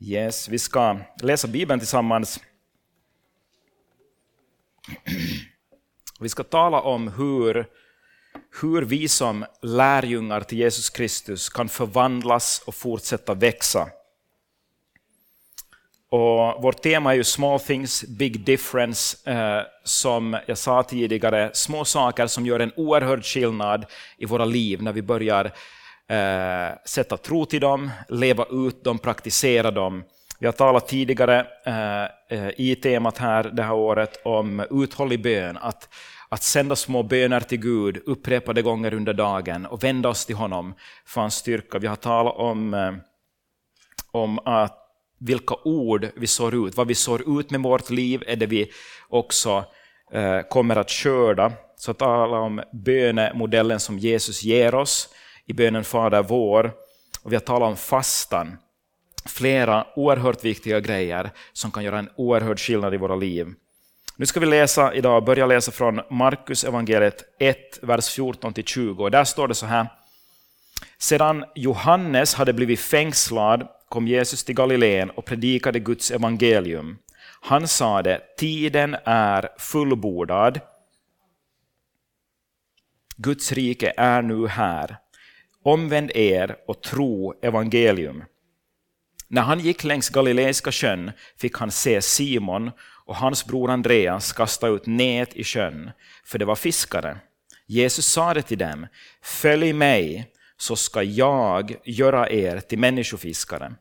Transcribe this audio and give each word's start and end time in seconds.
Yes, 0.00 0.48
vi 0.48 0.58
ska 0.58 0.96
läsa 1.22 1.48
Bibeln 1.48 1.80
tillsammans. 1.80 2.40
Vi 6.20 6.28
ska 6.28 6.44
tala 6.44 6.80
om 6.80 7.08
hur, 7.08 7.66
hur 8.60 8.82
vi 8.82 9.08
som 9.08 9.44
lärjungar 9.62 10.40
till 10.40 10.58
Jesus 10.58 10.90
Kristus 10.90 11.48
kan 11.48 11.68
förvandlas 11.68 12.62
och 12.66 12.74
fortsätta 12.74 13.34
växa. 13.34 13.88
Och 16.10 16.62
vårt 16.62 16.82
tema 16.82 17.12
är 17.12 17.16
ju 17.16 17.24
Small 17.24 17.60
things, 17.60 18.04
big 18.04 18.44
difference. 18.44 19.30
Eh, 19.30 19.62
som 19.84 20.38
jag 20.46 20.58
sa 20.58 20.82
tidigare, 20.82 21.50
små 21.54 21.84
saker 21.84 22.26
som 22.26 22.46
gör 22.46 22.60
en 22.60 22.72
oerhörd 22.76 23.24
skillnad 23.24 23.86
i 24.16 24.24
våra 24.24 24.44
liv 24.44 24.82
när 24.82 24.92
vi 24.92 25.02
börjar 25.02 25.52
eh, 26.08 26.78
sätta 26.84 27.16
tro 27.16 27.44
till 27.44 27.60
dem, 27.60 27.90
leva 28.08 28.46
ut 28.50 28.84
dem, 28.84 28.98
praktisera 28.98 29.70
dem. 29.70 30.04
Vi 30.40 30.46
har 30.46 30.52
talat 30.52 30.88
tidigare 30.88 31.46
eh, 31.64 32.04
eh, 32.38 32.50
i 32.56 32.76
temat 32.82 33.18
här 33.18 33.44
det 33.44 33.62
här 33.62 33.74
året 33.74 34.20
om 34.24 34.66
uthållig 34.70 35.22
bön, 35.22 35.56
att, 35.56 35.88
att 36.28 36.42
sända 36.42 36.76
små 36.76 37.02
böner 37.02 37.40
till 37.40 37.60
Gud 37.60 38.02
upprepade 38.06 38.62
gånger 38.62 38.94
under 38.94 39.14
dagen 39.14 39.66
och 39.66 39.84
vända 39.84 40.08
oss 40.08 40.26
till 40.26 40.36
honom 40.36 40.74
för 41.06 41.20
hans 41.20 41.34
styrka. 41.34 41.78
Vi 41.78 41.86
har 41.86 41.96
talat 41.96 42.36
om, 42.36 42.74
eh, 42.74 42.92
om 44.10 44.38
att 44.38 44.84
vilka 45.20 45.54
ord 45.64 46.08
vi 46.16 46.26
sår 46.26 46.68
ut, 46.68 46.76
vad 46.76 46.88
vi 46.88 46.94
sår 46.94 47.40
ut 47.40 47.50
med 47.50 47.60
vårt 47.60 47.90
liv 47.90 48.22
är 48.26 48.36
det 48.36 48.46
vi 48.46 48.70
också 49.08 49.64
eh, 50.12 50.40
kommer 50.40 50.76
att 50.76 50.90
skörda. 50.90 51.52
Så 51.76 51.94
tala 51.94 52.38
om 52.38 52.62
bönemodellen 52.72 53.80
som 53.80 53.98
Jesus 53.98 54.42
ger 54.42 54.74
oss, 54.74 55.08
i 55.48 55.52
bönen 55.52 55.84
Fader 55.84 56.22
vår. 56.22 56.72
Och 57.22 57.32
vi 57.32 57.36
har 57.36 57.40
talat 57.40 57.68
om 57.68 57.76
fastan. 57.76 58.56
Flera 59.26 59.86
oerhört 59.96 60.44
viktiga 60.44 60.80
grejer 60.80 61.30
som 61.52 61.70
kan 61.70 61.84
göra 61.84 61.98
en 61.98 62.10
oerhörd 62.16 62.60
skillnad 62.60 62.94
i 62.94 62.96
våra 62.96 63.16
liv. 63.16 63.54
Nu 64.16 64.26
ska 64.26 64.40
vi 64.40 64.46
läsa 64.46 64.94
idag, 64.94 65.24
börja 65.24 65.46
läsa 65.46 65.72
från 65.72 66.00
Markus 66.10 66.64
evangeliet 66.64 67.22
1, 67.38 67.78
vers 67.82 68.18
14-20. 68.18 69.10
Där 69.10 69.24
står 69.24 69.48
det 69.48 69.54
så 69.54 69.66
här. 69.66 69.86
Sedan 70.98 71.44
Johannes 71.54 72.34
hade 72.34 72.52
blivit 72.52 72.80
fängslad 72.80 73.68
kom 73.88 74.08
Jesus 74.08 74.44
till 74.44 74.54
Galileen 74.54 75.10
och 75.10 75.24
predikade 75.24 75.78
Guds 75.78 76.10
evangelium. 76.10 76.98
Han 77.40 77.68
sade, 77.68 78.20
tiden 78.38 78.96
är 79.04 79.48
fullbordad. 79.58 80.60
Guds 83.16 83.52
rike 83.52 83.92
är 83.96 84.22
nu 84.22 84.46
här. 84.46 84.96
Omvänd 85.68 86.10
er 86.14 86.56
och 86.66 86.82
tro 86.82 87.34
evangelium. 87.42 88.24
När 89.28 89.42
han 89.42 89.60
gick 89.60 89.84
längs 89.84 90.08
Galileiska 90.08 90.72
sjön 90.72 91.10
fick 91.36 91.56
han 91.56 91.70
se 91.70 92.02
Simon 92.02 92.70
och 93.06 93.16
hans 93.16 93.46
bror 93.46 93.70
Andreas 93.70 94.32
kasta 94.32 94.68
ut 94.68 94.86
nät 94.86 95.34
i 95.34 95.44
sjön, 95.44 95.90
för 96.24 96.38
det 96.38 96.44
var 96.44 96.54
fiskare. 96.56 97.18
Jesus 97.66 98.06
sade 98.06 98.42
till 98.42 98.58
dem, 98.58 98.86
följ 99.22 99.72
mig 99.72 100.32
så 100.56 100.76
ska 100.76 101.02
jag 101.02 101.76
göra 101.84 102.30
er 102.30 102.60
till 102.60 102.78
människofiskare. 102.78 103.74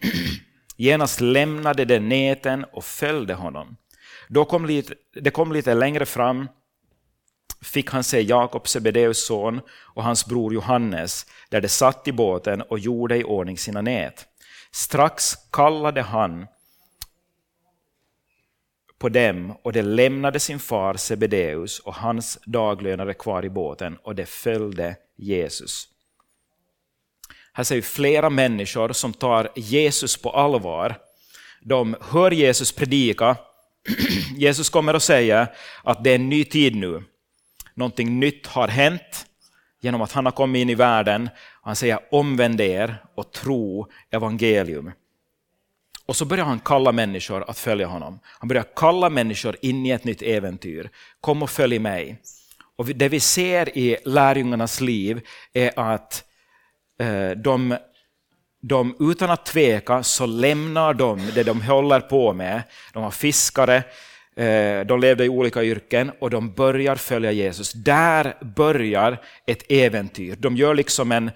Genast 0.76 1.20
lämnade 1.20 1.84
de 1.84 2.00
näten 2.00 2.64
och 2.72 2.84
följde 2.84 3.34
honom. 3.34 3.76
Då 4.28 4.44
kom 4.44 4.66
lite, 4.66 4.94
det 5.14 5.30
kom 5.30 5.52
lite 5.52 5.74
längre 5.74 6.06
fram 6.06 6.48
fick 7.62 7.90
han 7.90 8.04
se 8.04 8.20
Jakob, 8.20 8.68
Sebedeus 8.68 9.26
son, 9.26 9.60
och 9.70 10.04
hans 10.04 10.26
bror 10.26 10.54
Johannes, 10.54 11.26
där 11.50 11.60
de 11.60 11.68
satt 11.68 12.08
i 12.08 12.12
båten 12.12 12.62
och 12.62 12.78
gjorde 12.78 13.18
i 13.18 13.24
ordning 13.24 13.58
sina 13.58 13.80
nät. 13.80 14.26
Strax 14.72 15.34
kallade 15.52 16.02
han 16.02 16.46
på 18.98 19.08
dem 19.08 19.56
och 19.62 19.72
de 19.72 19.82
lämnade 19.82 20.40
sin 20.40 20.58
far 20.58 20.94
Sebedeus 20.94 21.78
och 21.78 21.94
hans 21.94 22.38
daglönare 22.46 23.14
kvar 23.14 23.44
i 23.44 23.50
båten 23.50 23.98
och 24.02 24.14
de 24.14 24.26
följde 24.26 24.96
Jesus. 25.16 25.88
Här 27.52 27.64
ser 27.64 27.74
vi 27.74 27.82
flera 27.82 28.30
människor 28.30 28.92
som 28.92 29.12
tar 29.12 29.52
Jesus 29.56 30.16
på 30.16 30.30
allvar. 30.30 30.98
De 31.60 31.96
hör 32.00 32.30
Jesus 32.30 32.72
predika. 32.72 33.36
Jesus 34.36 34.70
kommer 34.70 34.94
och 34.94 35.02
säger 35.02 35.46
att 35.82 36.04
det 36.04 36.10
är 36.10 36.14
en 36.14 36.28
ny 36.28 36.44
tid 36.44 36.76
nu. 36.76 37.02
Någonting 37.74 38.20
nytt 38.20 38.46
har 38.46 38.68
hänt 38.68 39.26
genom 39.80 40.02
att 40.02 40.12
han 40.12 40.24
har 40.24 40.32
kommit 40.32 40.60
in 40.60 40.70
i 40.70 40.74
världen. 40.74 41.30
Han 41.62 41.76
säger 41.76 41.98
omvänd 42.10 42.60
er 42.60 42.96
och 43.14 43.32
tro 43.32 43.86
evangelium. 44.10 44.90
Och 46.06 46.16
så 46.16 46.24
börjar 46.24 46.44
han 46.44 46.60
kalla 46.60 46.92
människor 46.92 47.50
att 47.50 47.58
följa 47.58 47.86
honom. 47.86 48.20
Han 48.24 48.48
börjar 48.48 48.64
kalla 48.76 49.10
människor 49.10 49.56
in 49.62 49.86
i 49.86 49.90
ett 49.90 50.04
nytt 50.04 50.22
äventyr. 50.22 50.90
Kom 51.20 51.42
och 51.42 51.50
följ 51.50 51.78
mig. 51.78 52.20
Och 52.76 52.86
det 52.86 53.08
vi 53.08 53.20
ser 53.20 53.78
i 53.78 53.96
lärjungarnas 54.04 54.80
liv 54.80 55.20
är 55.52 55.78
att 55.78 56.24
eh, 56.98 57.30
de, 57.30 57.76
de 58.62 58.96
utan 59.00 59.30
att 59.30 59.46
tveka 59.46 60.02
så 60.02 60.26
lämnar 60.26 60.94
de 60.94 61.30
det 61.34 61.42
de 61.42 61.62
håller 61.62 62.00
på 62.00 62.32
med. 62.32 62.62
De 62.92 63.02
var 63.02 63.10
fiskare, 63.10 63.82
Eh, 64.36 64.86
de 64.86 65.00
levde 65.00 65.24
i 65.24 65.28
olika 65.28 65.64
yrken 65.64 66.12
och 66.18 66.30
de 66.30 66.52
börjar 66.52 66.96
följa 66.96 67.32
Jesus. 67.32 67.72
Där 67.72 68.36
börjar 68.56 69.22
ett 69.46 69.62
äventyr. 69.68 70.36
De 70.38 70.56
gör 70.56 70.74
liksom 70.74 71.12
en, 71.12 71.30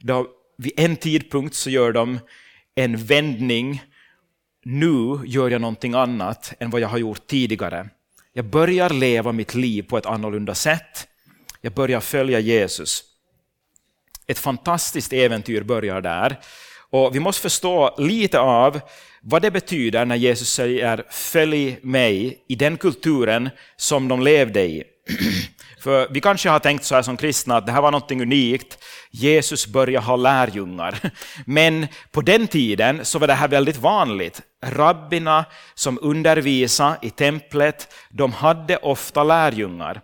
de, 0.00 0.26
vid 0.58 0.72
en 0.76 0.96
tidpunkt 0.96 1.54
så 1.54 1.70
gör 1.70 1.92
de 1.92 2.18
en 2.74 2.96
vändning 2.96 3.82
nu 4.64 5.20
gör 5.24 5.50
jag 5.50 5.60
någonting 5.60 5.94
annat 5.94 6.54
än 6.58 6.70
vad 6.70 6.80
jag 6.80 6.88
har 6.88 6.98
gjort 6.98 7.26
tidigare. 7.26 7.88
Jag 8.32 8.44
börjar 8.44 8.90
leva 8.90 9.32
mitt 9.32 9.54
liv 9.54 9.82
på 9.82 9.98
ett 9.98 10.06
annorlunda 10.06 10.54
sätt. 10.54 11.08
Jag 11.60 11.72
börjar 11.72 12.00
följa 12.00 12.38
Jesus. 12.38 13.04
Ett 14.26 14.38
fantastiskt 14.38 15.12
äventyr 15.12 15.62
börjar 15.62 16.00
där. 16.00 16.38
Och 16.92 17.14
Vi 17.14 17.20
måste 17.20 17.42
förstå 17.42 17.94
lite 17.98 18.40
av 18.40 18.80
vad 19.22 19.42
det 19.42 19.50
betyder 19.50 20.04
när 20.04 20.16
Jesus 20.16 20.52
säger 20.52 21.04
följ 21.10 21.78
mig 21.82 22.44
i 22.48 22.54
den 22.54 22.76
kulturen 22.76 23.50
som 23.76 24.08
de 24.08 24.22
levde 24.22 24.62
i. 24.62 24.84
För 25.82 26.08
vi 26.10 26.20
kanske 26.20 26.48
har 26.48 26.58
tänkt 26.58 26.84
så 26.84 26.94
här 26.94 27.02
som 27.02 27.16
kristna 27.16 27.56
att 27.56 27.66
det 27.66 27.72
här 27.72 27.82
var 27.82 27.90
något 27.90 28.10
unikt. 28.10 28.78
Jesus 29.10 29.66
började 29.66 30.06
ha 30.06 30.16
lärjungar. 30.16 30.98
Men 31.46 31.86
på 32.10 32.20
den 32.20 32.46
tiden 32.46 33.04
så 33.04 33.18
var 33.18 33.26
det 33.26 33.34
här 33.34 33.48
väldigt 33.48 33.78
vanligt. 33.78 34.40
Rabbina 34.64 35.44
som 35.74 35.98
undervisade 36.02 36.96
i 37.02 37.10
templet, 37.10 37.94
de 38.10 38.32
hade 38.32 38.76
ofta 38.76 39.24
lärjungar. 39.24 40.00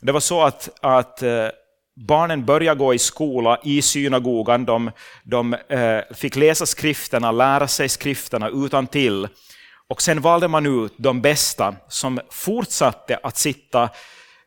Det 0.00 0.12
var 0.12 0.20
så 0.20 0.42
att, 0.42 0.68
att 0.80 1.22
eh, 1.22 1.48
barnen 1.96 2.44
började 2.44 2.78
gå 2.78 2.94
i 2.94 2.98
skola 2.98 3.58
i 3.62 3.82
synagogan. 3.82 4.64
De, 4.64 4.90
de 5.22 5.54
eh, 5.54 6.14
fick 6.14 6.36
läsa 6.36 6.66
skrifterna, 6.66 7.32
lära 7.32 7.68
sig 7.68 7.88
skrifterna 7.88 8.48
utan 8.48 8.86
till. 8.86 9.28
Och 9.88 10.02
sen 10.02 10.20
valde 10.20 10.48
man 10.48 10.84
ut 10.84 10.94
de 10.96 11.20
bästa 11.20 11.74
som 11.88 12.20
fortsatte 12.30 13.18
att 13.22 13.36
sitta 13.36 13.88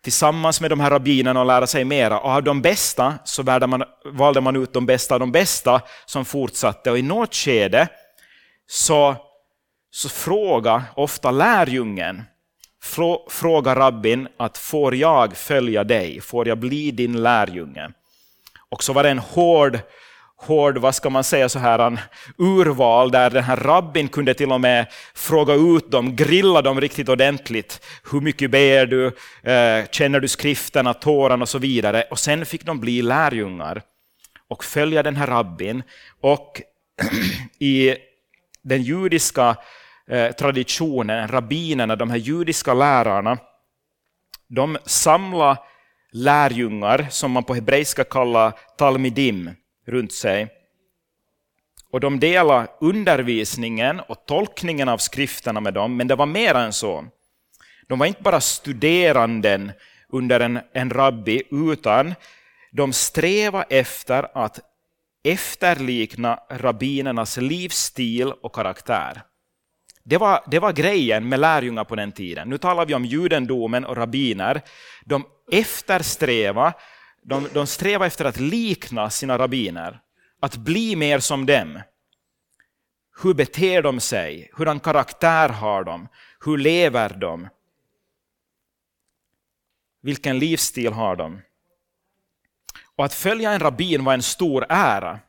tillsammans 0.03 0.61
med 0.61 0.69
de 0.69 0.79
här 0.79 0.89
rabbinerna 0.89 1.39
och 1.39 1.45
lära 1.45 1.67
sig 1.67 1.85
mera. 1.85 2.19
Och 2.19 2.29
av 2.29 2.43
de 2.43 2.61
bästa 2.61 3.13
så 3.23 3.43
valde 3.43 3.67
man, 3.67 3.83
valde 4.05 4.41
man 4.41 4.55
ut 4.55 4.73
de 4.73 4.85
bästa 4.85 5.13
av 5.13 5.19
de 5.19 5.31
bästa 5.31 5.81
som 6.05 6.25
fortsatte. 6.25 6.91
Och 6.91 6.97
i 6.97 7.01
något 7.01 7.35
skede 7.35 7.87
så, 8.67 9.15
så 9.91 10.09
fråga 10.09 10.83
ofta 10.95 11.31
lärjungen, 11.31 12.23
fråga 13.29 13.75
rabbin 13.75 14.27
att 14.37 14.57
får 14.57 14.95
jag 14.95 15.37
följa 15.37 15.83
dig? 15.83 16.21
Får 16.21 16.47
jag 16.47 16.57
bli 16.57 16.91
din 16.91 17.23
lärjunge? 17.23 17.91
Och 18.69 18.83
så 18.83 18.93
var 18.93 19.03
det 19.03 19.09
en 19.09 19.19
hård 19.19 19.79
hård, 20.37 20.77
vad 20.77 20.95
ska 20.95 21.09
man 21.09 21.23
säga, 21.23 21.49
så 21.49 21.59
här, 21.59 21.79
en 21.79 21.99
urval 22.37 23.11
där 23.11 23.29
den 23.29 23.43
här 23.43 23.57
rabbin 23.57 24.07
kunde 24.07 24.33
till 24.33 24.51
och 24.51 24.61
med 24.61 24.85
fråga 25.13 25.53
ut 25.53 25.91
dem, 25.91 26.15
grilla 26.15 26.61
dem 26.61 26.81
riktigt 26.81 27.09
ordentligt. 27.09 27.85
Hur 28.11 28.21
mycket 28.21 28.51
ber 28.51 28.85
du? 28.85 29.05
Eh, 29.51 29.85
känner 29.91 30.19
du 30.19 30.27
skrifterna, 30.27 30.93
tårarna 30.93 31.43
och 31.43 31.49
så 31.49 31.59
vidare. 31.59 32.03
Och 32.11 32.19
sen 32.19 32.45
fick 32.45 32.65
de 32.65 32.79
bli 32.79 33.01
lärjungar 33.01 33.81
och 34.47 34.63
följa 34.63 35.03
den 35.03 35.15
här 35.15 35.27
rabbin. 35.27 35.83
Och 36.21 36.61
i 37.59 37.95
den 38.61 38.83
judiska 38.83 39.55
Eh, 40.09 40.31
traditionen, 40.31 41.27
rabbinerna, 41.27 41.95
de 41.95 42.09
här 42.09 42.17
judiska 42.17 42.73
lärarna, 42.73 43.37
de 44.47 44.77
samlade 44.85 45.59
lärjungar 46.11 47.07
som 47.09 47.31
man 47.31 47.43
på 47.43 47.53
hebreiska 47.53 48.03
kallar 48.03 48.53
talmidim 48.77 49.51
runt 49.87 50.13
sig. 50.13 50.47
Och 51.91 51.99
de 51.99 52.19
delade 52.19 52.67
undervisningen 52.81 53.99
och 53.99 54.25
tolkningen 54.25 54.89
av 54.89 54.97
skrifterna 54.97 55.59
med 55.59 55.73
dem, 55.73 55.97
men 55.97 56.07
det 56.07 56.15
var 56.15 56.25
mer 56.25 56.55
än 56.55 56.73
så. 56.73 57.05
De 57.87 57.99
var 57.99 58.05
inte 58.05 58.21
bara 58.21 58.41
studeranden 58.41 59.71
under 60.09 60.39
en, 60.39 60.59
en 60.73 60.89
rabbi, 60.89 61.41
utan 61.51 62.15
de 62.71 62.93
strävade 62.93 63.65
efter 63.69 64.27
att 64.33 64.59
efterlikna 65.23 66.39
rabbinernas 66.49 67.37
livsstil 67.37 68.31
och 68.31 68.55
karaktär. 68.55 69.21
Det 70.07 70.17
var, 70.17 70.43
det 70.47 70.59
var 70.59 70.73
grejen 70.73 71.29
med 71.29 71.39
lärjungar 71.39 71.83
på 71.83 71.95
den 71.95 72.11
tiden. 72.11 72.49
Nu 72.49 72.57
talar 72.57 72.85
vi 72.85 72.93
om 72.93 73.05
judendomen 73.05 73.85
och 73.85 73.97
rabbiner. 73.97 74.61
De 75.05 75.25
eftersträvar 75.51 76.73
de, 77.25 77.49
de 77.53 77.67
strävar 77.67 78.05
efter 78.05 78.25
att 78.25 78.39
likna 78.39 79.09
sina 79.09 79.37
rabbiner, 79.37 79.99
att 80.39 80.55
bli 80.55 80.95
mer 80.95 81.19
som 81.19 81.45
dem. 81.45 81.81
Hur 83.23 83.33
beter 83.33 83.81
de 83.81 83.99
sig? 83.99 84.49
Hurdan 84.53 84.79
karaktär 84.79 85.49
har 85.49 85.83
de? 85.83 86.07
Hur 86.45 86.57
lever 86.57 87.09
de? 87.09 87.47
Vilken 90.01 90.39
livsstil 90.39 90.93
har 90.93 91.15
de? 91.15 91.41
Och 92.95 93.05
att 93.05 93.13
följa 93.13 93.51
en 93.51 93.59
rabbin 93.59 94.03
var 94.03 94.13
en 94.13 94.23
stor 94.23 94.65
ära. 94.69 95.19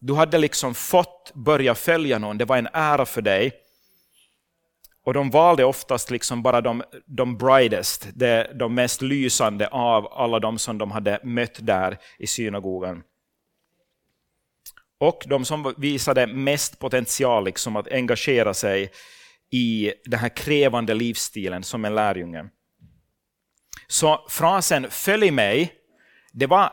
Du 0.00 0.14
hade 0.14 0.38
liksom 0.38 0.74
fått 0.74 1.32
börja 1.34 1.74
följa 1.74 2.18
någon, 2.18 2.38
det 2.38 2.44
var 2.44 2.56
en 2.56 2.68
ära 2.72 3.06
för 3.06 3.22
dig. 3.22 3.63
Och 5.04 5.14
de 5.14 5.30
valde 5.30 5.64
oftast 5.64 6.10
liksom 6.10 6.42
bara 6.42 6.60
de, 6.60 6.82
de 7.06 7.36
brightest, 7.36 8.08
de, 8.14 8.46
de 8.54 8.74
mest 8.74 9.02
lysande 9.02 9.68
av 9.68 10.12
alla 10.12 10.40
de 10.40 10.58
som 10.58 10.78
de 10.78 10.90
hade 10.90 11.20
mött 11.22 11.66
där 11.66 11.98
i 12.18 12.26
synagogan. 12.26 13.02
Och 15.00 15.24
de 15.26 15.44
som 15.44 15.74
visade 15.76 16.26
mest 16.26 16.78
potential 16.78 17.44
liksom 17.44 17.76
att 17.76 17.92
engagera 17.92 18.54
sig 18.54 18.90
i 19.50 19.92
den 20.04 20.20
här 20.20 20.28
krävande 20.28 20.94
livsstilen 20.94 21.62
som 21.62 21.84
en 21.84 21.94
lärjunge. 21.94 22.48
Så 23.86 24.26
frasen 24.28 24.90
”följ 24.90 25.30
mig” 25.30 25.72
det 26.32 26.46
var 26.46 26.72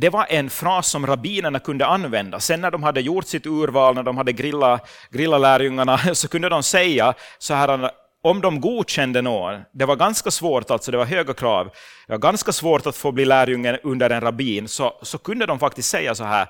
det 0.00 0.08
var 0.08 0.26
en 0.28 0.50
fras 0.50 0.88
som 0.88 1.06
rabbinerna 1.06 1.58
kunde 1.58 1.86
använda. 1.86 2.40
Sen 2.40 2.60
när 2.60 2.70
de 2.70 2.82
hade 2.82 3.00
gjort 3.00 3.26
sitt 3.26 3.46
urval, 3.46 3.94
när 3.94 4.02
de 4.02 4.16
hade 4.16 4.32
grillat, 4.32 4.88
grillat 5.10 5.40
lärjungarna, 5.40 5.98
så 6.14 6.28
kunde 6.28 6.48
de 6.48 6.62
säga 6.62 7.14
så 7.38 7.54
här, 7.54 7.90
om 8.22 8.40
de 8.40 8.60
godkände 8.60 9.22
någon, 9.22 9.60
det 9.72 9.84
var 9.84 9.96
ganska 9.96 10.30
svårt, 10.30 10.70
alltså 10.70 10.90
det 10.90 10.98
var 10.98 11.04
höga 11.04 11.34
krav, 11.34 11.70
det 12.06 12.12
var 12.12 12.18
ganska 12.18 12.52
svårt 12.52 12.86
att 12.86 12.96
få 12.96 13.12
bli 13.12 13.24
lärjunge 13.24 13.78
under 13.82 14.10
en 14.10 14.20
rabbin, 14.20 14.68
så, 14.68 14.92
så 15.02 15.18
kunde 15.18 15.46
de 15.46 15.58
faktiskt 15.58 15.88
säga 15.88 16.14
så 16.14 16.24
här, 16.24 16.48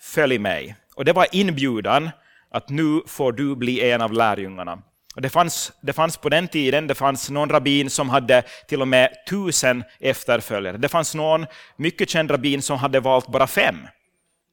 följ 0.00 0.38
mig. 0.38 0.76
Och 0.96 1.04
det 1.04 1.12
var 1.12 1.26
inbjudan 1.32 2.10
att 2.50 2.68
nu 2.68 3.00
får 3.06 3.32
du 3.32 3.56
bli 3.56 3.90
en 3.90 4.00
av 4.00 4.12
lärjungarna. 4.12 4.78
Och 5.16 5.22
det, 5.22 5.28
fanns, 5.28 5.72
det 5.80 5.92
fanns 5.92 6.16
på 6.16 6.28
den 6.28 6.48
tiden 6.48 6.86
det 6.86 6.94
fanns 6.94 7.30
någon 7.30 7.50
rabbin 7.50 7.90
som 7.90 8.08
hade 8.08 8.42
till 8.68 8.82
och 8.82 8.88
med 8.88 9.10
tusen 9.28 9.84
efterföljare. 10.00 10.76
Det 10.76 10.88
fanns 10.88 11.14
någon 11.14 11.46
mycket 11.76 12.10
känd 12.10 12.30
rabbin 12.30 12.62
som 12.62 12.78
hade 12.78 13.00
valt 13.00 13.28
bara 13.28 13.46
fem. 13.46 13.76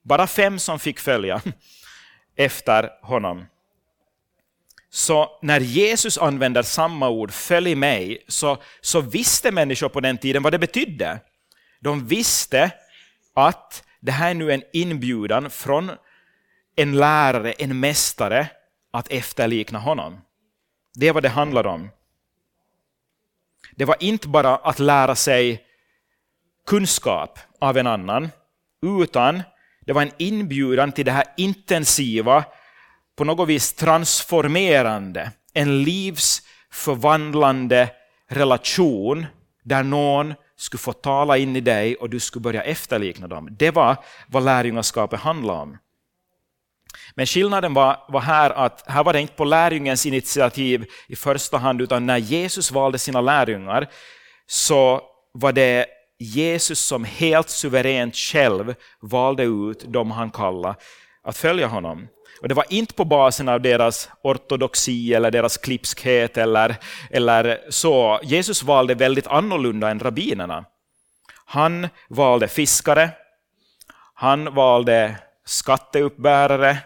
Bara 0.04 0.27
fem 0.27 0.60
som 0.60 0.80
fick 0.80 1.00
följa 1.00 1.42
efter 2.36 2.89
honom. 3.01 3.45
Så 4.89 5.39
när 5.42 5.60
Jesus 5.60 6.18
använder 6.18 6.62
samma 6.62 7.09
ord, 7.09 7.31
följ 7.31 7.75
mig, 7.75 8.24
så, 8.27 8.57
så 8.81 9.01
visste 9.01 9.51
människor 9.51 9.89
på 9.89 10.00
den 10.00 10.18
tiden 10.18 10.44
vad 10.44 10.54
det 10.54 10.59
betydde. 10.59 11.19
De 11.80 12.07
visste 12.07 12.71
att 13.36 13.83
det 14.00 14.12
här 14.12 14.30
är 14.30 14.33
nu 14.33 14.51
en 14.51 14.63
inbjudan 14.74 15.50
från 15.50 15.92
en 16.75 16.98
lärare, 16.98 17.51
en 17.51 17.80
mästare, 17.80 18.48
att 18.92 19.12
efterlikna 19.12 19.80
honom. 19.80 20.21
Det 20.94 21.07
är 21.07 21.13
vad 21.13 21.24
det 21.24 21.30
handlar 21.30 21.68
om. 21.68 21.90
Det 23.75 23.86
var 23.86 23.95
inte 24.00 24.28
bara 24.28 24.56
att 24.56 24.80
lära 24.80 25.16
sig 25.16 25.63
kunskap 26.68 27.40
av 27.60 27.78
en 27.78 27.88
annan, 27.88 28.30
utan 29.01 29.44
det 29.81 29.94
var 29.94 30.01
en 30.01 30.12
inbjudan 30.18 30.92
till 30.92 31.06
det 31.06 31.12
här 31.12 31.25
intensiva, 31.38 32.45
på 33.16 33.24
något 33.24 33.50
vis 33.50 33.74
transformerande, 33.74 35.31
en 35.54 35.84
livsförvandlande 35.84 37.90
relation 38.30 39.25
där 39.63 39.84
någon 39.84 40.34
skulle 40.56 40.80
få 40.80 40.94
tala 40.94 41.38
in 41.38 41.56
i 41.56 41.62
dig 41.62 41.95
och 41.95 42.10
du 42.10 42.19
skulle 42.19 42.44
börja 42.44 42.63
efterlikna 42.63 43.28
dem. 43.28 43.48
Det 43.51 43.72
var 43.72 43.98
vad 44.28 44.44
lärjungaskapet 44.44 45.19
handlade 45.19 45.60
om. 45.60 45.78
Men 47.16 47.25
skillnaden 47.25 47.74
var, 47.74 47.98
var 48.07 48.22
här 48.22 48.50
att 48.50 48.84
här 48.88 49.04
var 49.04 49.13
det 49.13 49.22
inte 49.22 49.34
på 49.34 49.45
lärjungens 49.45 50.06
initiativ 50.06 50.86
i 51.07 51.16
första 51.16 51.57
hand, 51.57 51.81
utan 51.81 52.06
när 52.06 52.18
Jesus 52.18 52.72
valde 52.72 53.00
sina 53.00 53.22
lärjungar 53.22 53.88
så 54.48 55.01
var 55.34 55.51
det 55.51 55.86
Jesus 56.19 56.80
som 56.80 57.04
helt 57.04 57.50
suveränt 57.50 58.16
själv 58.16 58.75
valde 59.01 59.44
ut 59.44 59.84
de 59.88 60.12
han 60.12 60.31
kallade 60.31 60.75
att 61.24 61.38
följa 61.38 61.68
honom. 61.68 62.07
Och 62.42 62.48
Det 62.48 62.56
var 62.56 62.66
inte 62.69 62.94
på 62.94 63.06
basen 63.06 63.50
av 63.50 63.62
deras 63.62 64.10
ortodoxi 64.24 65.13
eller 65.13 65.31
deras 65.31 65.57
klipskhet 65.57 66.38
eller, 66.38 66.75
eller 67.10 67.60
så. 67.69 68.19
Jesus 68.24 68.63
valde 68.63 68.95
väldigt 68.95 69.28
annorlunda 69.28 69.90
än 69.90 70.00
rabbinerna. 70.00 70.66
Han 71.45 71.88
valde 72.10 72.48
fiskare, 72.48 73.10
han 74.13 74.54
valde 74.54 75.16
skatteuppbärare, 75.45 76.78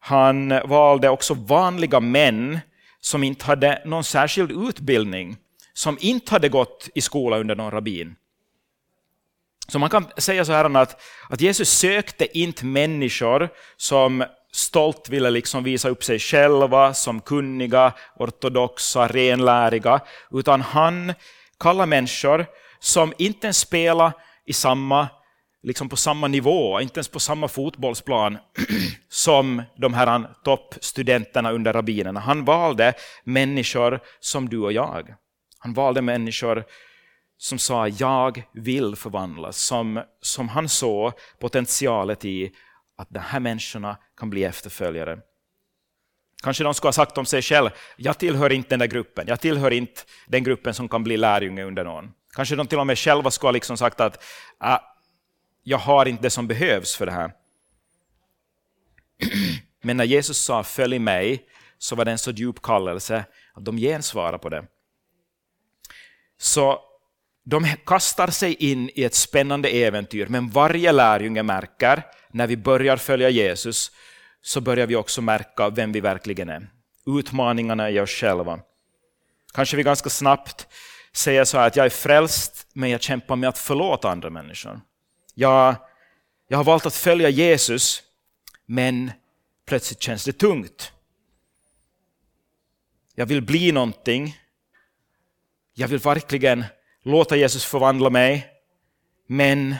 han 0.00 0.48
valde 0.64 1.08
också 1.08 1.34
vanliga 1.34 2.00
män 2.00 2.60
som 3.00 3.22
inte 3.22 3.44
hade 3.44 3.82
någon 3.84 4.04
särskild 4.04 4.68
utbildning, 4.68 5.36
som 5.72 5.98
inte 6.00 6.32
hade 6.32 6.48
gått 6.48 6.88
i 6.94 7.00
skola 7.00 7.38
under 7.38 7.54
någon 7.54 7.70
rabbin. 7.70 8.16
Så 9.68 9.78
man 9.78 9.90
kan 9.90 10.06
säga 10.16 10.44
så 10.44 10.52
här 10.52 10.76
att, 10.76 11.02
att 11.28 11.40
Jesus 11.40 11.70
sökte 11.70 12.38
inte 12.38 12.64
människor 12.64 13.48
som 13.76 14.24
stolt 14.52 15.08
ville 15.08 15.30
liksom 15.30 15.64
visa 15.64 15.88
upp 15.88 16.04
sig 16.04 16.18
själva 16.18 16.94
som 16.94 17.20
kunniga, 17.20 17.92
ortodoxa, 18.16 19.08
renläriga, 19.08 20.00
utan 20.30 20.60
han 20.60 21.12
kallar 21.60 21.86
människor 21.86 22.46
som 22.78 23.12
inte 23.18 23.46
ens 23.46 23.58
spelar 23.58 24.12
i 24.44 24.52
samma 24.52 25.08
liksom 25.66 25.88
på 25.88 25.96
samma 25.96 26.28
nivå, 26.28 26.80
inte 26.80 26.98
ens 26.98 27.08
på 27.08 27.20
samma 27.20 27.48
fotbollsplan 27.48 28.38
som 29.08 29.62
de 29.76 29.94
här 29.94 30.28
toppstudenterna 30.44 31.52
under 31.52 31.72
rabbinerna. 31.72 32.20
Han 32.20 32.44
valde 32.44 32.94
människor 33.24 34.00
som 34.20 34.48
du 34.48 34.58
och 34.58 34.72
jag. 34.72 35.14
Han 35.58 35.74
valde 35.74 36.02
människor 36.02 36.64
som 37.38 37.58
sa 37.58 37.88
jag 37.88 38.42
vill 38.52 38.96
förvandlas, 38.96 39.58
som, 39.58 40.02
som 40.20 40.48
han 40.48 40.68
såg 40.68 41.12
potentialet 41.38 42.24
i 42.24 42.52
att 42.98 43.08
de 43.10 43.18
här 43.18 43.40
människorna 43.40 43.96
kan 44.16 44.30
bli 44.30 44.44
efterföljare. 44.44 45.18
Kanske 46.42 46.64
de 46.64 46.74
skulle 46.74 46.88
ha 46.88 46.92
sagt 46.92 47.18
om 47.18 47.26
sig 47.26 47.42
själv, 47.42 47.70
jag 47.96 48.18
tillhör 48.18 48.52
inte 48.52 48.68
den 48.68 48.78
där 48.78 48.86
gruppen, 48.86 49.24
jag 49.28 49.40
tillhör 49.40 49.70
inte 49.70 50.02
den 50.26 50.44
gruppen 50.44 50.74
som 50.74 50.88
kan 50.88 51.04
bli 51.04 51.16
lärjunge 51.16 51.64
under 51.64 51.84
någon. 51.84 52.12
Kanske 52.34 52.56
de 52.56 52.66
till 52.66 52.78
och 52.78 52.86
med 52.86 52.98
själva 52.98 53.30
skulle 53.30 53.48
ha 53.48 53.52
liksom 53.52 53.76
sagt 53.76 54.00
att 54.00 54.24
ah, 54.58 54.78
jag 55.68 55.78
har 55.78 56.06
inte 56.06 56.22
det 56.22 56.30
som 56.30 56.46
behövs 56.46 56.96
för 56.96 57.06
det 57.06 57.12
här. 57.12 57.32
Men 59.82 59.96
när 59.96 60.04
Jesus 60.04 60.38
sa 60.38 60.62
följ 60.62 60.98
mig 60.98 61.46
så 61.78 61.96
var 61.96 62.04
det 62.04 62.10
en 62.10 62.18
så 62.18 62.30
djup 62.30 62.62
kallelse 62.62 63.24
att 63.54 63.64
de 63.64 63.76
gensvarade 63.76 64.38
på 64.38 64.48
det. 64.48 64.64
Så 66.38 66.80
de 67.44 67.66
kastar 67.86 68.28
sig 68.28 68.54
in 68.54 68.90
i 68.94 69.04
ett 69.04 69.14
spännande 69.14 69.68
äventyr, 69.68 70.26
men 70.26 70.50
varje 70.50 70.92
lärjunge 70.92 71.42
märker 71.42 72.02
när 72.30 72.46
vi 72.46 72.56
börjar 72.56 72.96
följa 72.96 73.28
Jesus 73.30 73.90
så 74.42 74.60
börjar 74.60 74.86
vi 74.86 74.96
också 74.96 75.22
märka 75.22 75.70
vem 75.70 75.92
vi 75.92 76.00
verkligen 76.00 76.48
är. 76.48 76.68
Utmaningarna 77.06 77.90
i 77.90 78.00
oss 78.00 78.10
själva. 78.10 78.60
Kanske 79.54 79.76
vi 79.76 79.82
ganska 79.82 80.10
snabbt 80.10 80.66
säger 81.12 81.44
så 81.44 81.58
här 81.58 81.66
att 81.66 81.76
jag 81.76 81.86
är 81.86 81.90
frälst, 81.90 82.66
men 82.72 82.90
jag 82.90 83.02
kämpar 83.02 83.36
med 83.36 83.48
att 83.48 83.58
förlåta 83.58 84.10
andra 84.10 84.30
människor. 84.30 84.80
Jag, 85.38 85.76
jag 86.48 86.56
har 86.56 86.64
valt 86.64 86.86
att 86.86 86.94
följa 86.94 87.28
Jesus, 87.28 88.02
men 88.66 89.12
plötsligt 89.66 90.02
känns 90.02 90.24
det 90.24 90.32
tungt. 90.32 90.92
Jag 93.14 93.26
vill 93.26 93.42
bli 93.42 93.72
någonting. 93.72 94.38
Jag 95.74 95.88
vill 95.88 95.98
verkligen 95.98 96.64
låta 97.02 97.36
Jesus 97.36 97.64
förvandla 97.64 98.10
mig, 98.10 98.46
men 99.26 99.74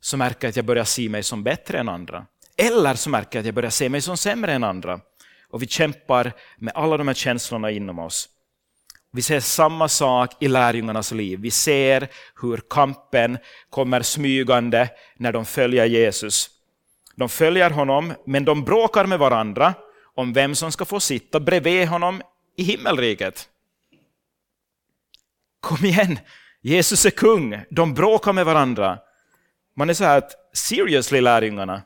så 0.00 0.16
märker 0.16 0.46
jag 0.46 0.50
att 0.50 0.56
jag 0.56 0.64
börjar 0.64 0.84
se 0.84 1.08
mig 1.08 1.22
som 1.22 1.42
bättre 1.42 1.78
än 1.78 1.88
andra. 1.88 2.26
Eller 2.56 2.94
så 2.94 3.10
märker 3.10 3.38
jag 3.38 3.42
att 3.42 3.46
jag 3.46 3.54
börjar 3.54 3.70
se 3.70 3.88
mig 3.88 4.00
som 4.00 4.16
sämre 4.16 4.52
än 4.52 4.64
andra. 4.64 5.00
Och 5.48 5.62
vi 5.62 5.66
kämpar 5.66 6.32
med 6.56 6.74
alla 6.76 6.96
de 6.96 7.08
här 7.08 7.14
känslorna 7.14 7.70
inom 7.70 7.98
oss. 7.98 8.28
Vi 9.16 9.22
ser 9.22 9.40
samma 9.40 9.88
sak 9.88 10.36
i 10.40 10.48
lärjungarnas 10.48 11.12
liv. 11.12 11.38
Vi 11.40 11.50
ser 11.50 12.08
hur 12.42 12.60
kampen 12.70 13.38
kommer 13.70 14.02
smygande 14.02 14.88
när 15.16 15.32
de 15.32 15.44
följer 15.44 15.86
Jesus. 15.86 16.50
De 17.14 17.28
följer 17.28 17.70
honom, 17.70 18.14
men 18.26 18.44
de 18.44 18.64
bråkar 18.64 19.06
med 19.06 19.18
varandra 19.18 19.74
om 20.14 20.32
vem 20.32 20.54
som 20.54 20.72
ska 20.72 20.84
få 20.84 21.00
sitta 21.00 21.40
bredvid 21.40 21.88
honom 21.88 22.22
i 22.56 22.62
himmelriket. 22.62 23.48
Kom 25.60 25.84
igen, 25.84 26.18
Jesus 26.60 27.06
är 27.06 27.10
kung. 27.10 27.60
De 27.70 27.94
bråkar 27.94 28.32
med 28.32 28.46
varandra. 28.46 28.98
Man 29.76 29.90
är 29.90 29.94
så 29.94 30.04
här 30.04 30.18
att, 30.18 30.32
seriously 30.52 31.20
lärjungarna, 31.20 31.82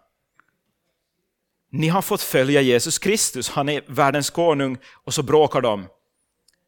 ni 1.71 1.89
har 1.89 2.03
fått 2.03 2.23
följa 2.23 2.61
Jesus 2.61 2.99
Kristus, 2.99 3.51
han 3.51 3.69
är 3.69 3.83
världens 3.87 4.31
konung, 4.31 4.79
och 5.05 5.15
så 5.15 5.23
bråkar 5.23 5.61
de. 5.61 5.87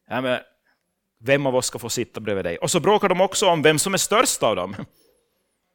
Ja, 0.09 0.21
men, 0.21 0.39
vem 1.23 1.45
av 1.45 1.55
oss 1.55 1.65
ska 1.65 1.79
få 1.79 1.89
sitta 1.89 2.19
bredvid 2.19 2.45
dig? 2.45 2.57
Och 2.57 2.71
så 2.71 2.79
bråkar 2.79 3.09
de 3.09 3.21
också 3.21 3.49
om 3.49 3.61
vem 3.61 3.79
som 3.79 3.93
är 3.93 3.97
störst 3.97 4.43
av 4.43 4.55
dem. 4.55 4.75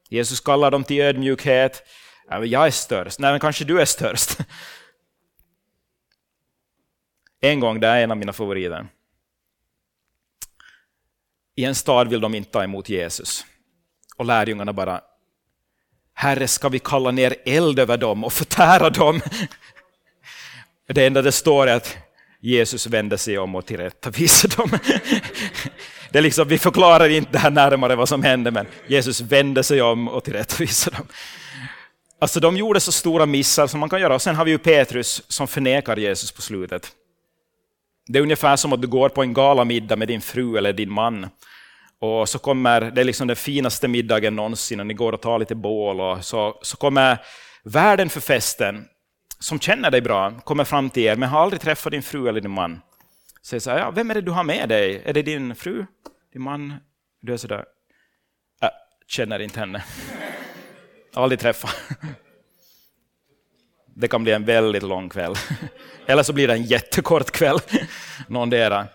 Jesus 0.09 0.41
kallar 0.41 0.71
dem 0.71 0.85
till 0.85 1.01
ödmjukhet. 1.01 1.83
Jag 2.45 2.67
är 2.67 2.71
störst. 2.71 3.19
Nej, 3.19 3.31
men 3.31 3.41
kanske 3.41 3.65
du 3.65 3.81
är 3.81 3.85
störst. 3.85 4.39
En 7.41 7.61
gång, 7.61 7.81
det 7.81 7.87
är 7.87 8.03
en 8.03 8.11
av 8.11 8.17
mina 8.17 8.33
favoriter. 8.33 8.89
I 11.57 11.65
en 11.65 11.75
stad 11.75 12.09
vill 12.09 12.21
de 12.21 12.35
inte 12.35 12.51
ta 12.51 12.65
emot 12.65 12.89
Jesus. 12.89 13.45
Och 14.17 14.25
lärjungarna 14.25 14.73
bara, 14.73 15.01
Herre, 16.15 16.49
ska 16.49 16.69
vi 16.69 16.79
kalla 16.79 17.11
ner 17.11 17.35
eld 17.45 17.79
över 17.79 17.97
dem 17.97 18.25
och 18.25 18.33
förtära 18.33 18.91
dem? 18.91 19.21
Det 20.87 21.07
enda 21.07 21.23
det 21.23 21.33
står 21.33 21.67
är 21.67 21.77
att 21.77 21.97
Jesus 22.41 22.87
vände 22.87 23.19
sig 23.19 23.39
om 23.39 23.55
och 23.55 23.67
tillrättavisade 23.67 24.57
dem. 24.57 24.71
Det 26.13 26.19
är 26.19 26.23
liksom, 26.23 26.49
vi 26.49 26.59
förklarar 26.59 27.09
inte 27.09 27.39
här 27.39 27.51
närmare 27.51 27.97
vad 27.97 28.09
som 28.09 28.23
hände, 28.23 28.51
men 28.51 28.67
Jesus 28.87 29.21
vände 29.21 29.63
sig 29.63 29.83
om 29.83 30.09
och 30.09 30.25
tillrättavisade 30.25 30.97
dem. 30.97 31.07
Alltså 32.21 32.41
de 32.41 32.57
gjorde 32.57 32.81
så 32.81 32.93
stora 32.93 33.27
missar 33.27 33.67
som 33.67 33.81
man 33.81 33.89
kan 33.89 34.01
göra. 34.01 34.15
Och 34.15 34.23
sen 34.23 34.37
har 34.37 34.45
vi 34.45 34.51
ju 34.51 34.59
Petrus 34.59 35.23
som 35.29 35.49
förnekar 35.49 35.97
Jesus 35.97 36.33
på 36.33 36.43
slutet. 36.43 36.93
Det 38.07 38.19
är 38.19 38.23
ungefär 38.23 38.57
som 38.57 38.73
att 38.73 38.83
du 38.83 38.89
går 38.89 39.09
på 39.09 39.23
en 39.23 39.35
galamiddag 39.35 39.97
med 39.97 40.09
din 40.09 40.21
fru 40.21 40.59
eller 40.59 40.73
din 40.73 40.93
man. 40.93 41.27
Och 42.01 42.29
så 42.29 42.39
kommer, 42.39 42.81
det 42.81 43.01
är 43.01 43.05
liksom 43.05 43.27
den 43.27 43.37
finaste 43.37 43.89
middagen 43.89 44.37
någonsin 44.37 44.81
och 44.81 44.87
ni 44.87 44.95
går 44.95 45.13
och 45.13 45.21
tar 45.21 45.39
lite 45.39 45.55
bål. 45.55 46.01
Och 46.01 46.25
så, 46.25 46.59
så 46.63 46.77
kommer 46.77 47.19
värden 47.65 48.11
för 48.11 48.21
festen, 48.21 48.85
som 49.39 49.61
känner 49.61 49.91
dig 49.91 50.01
bra, 50.01 50.31
kommer 50.31 50.65
fram 50.65 50.91
till 50.91 51.03
er 51.03 51.17
men 51.17 51.29
har 51.29 51.41
aldrig 51.41 51.61
träffat 51.61 51.93
din 51.93 52.03
fru 52.03 52.29
eller 52.29 52.41
din 52.41 52.51
man. 52.51 52.81
Säger 53.43 53.61
så 53.61 53.71
här, 53.71 53.79
ja, 53.79 53.91
vem 53.91 54.11
är 54.11 54.15
det 54.15 54.21
du 54.21 54.31
har 54.31 54.45
med 54.45 54.69
dig? 54.69 55.03
Är 55.05 55.13
det 55.13 55.23
din 55.23 55.55
fru? 55.55 55.87
Din 56.33 56.43
man? 56.43 56.75
Du 57.21 57.33
är 57.33 57.37
sådär, 57.37 57.65
äh, 58.63 58.69
känner 59.07 59.39
inte 59.39 59.61
henne. 59.61 59.85
Aldrig 61.15 61.41
träffat. 61.41 61.77
Det 64.01 64.09
kan 64.09 64.23
bli 64.23 64.33
en 64.33 64.45
väldigt 64.45 64.83
lång 64.83 65.09
kväll. 65.09 65.35
Eller 66.07 66.23
så 66.23 66.33
blir 66.33 66.49
det 66.49 66.55
en 66.55 66.63
jättekort 66.63 67.31
kväll. 67.31 67.59
Någondera. 68.29 68.87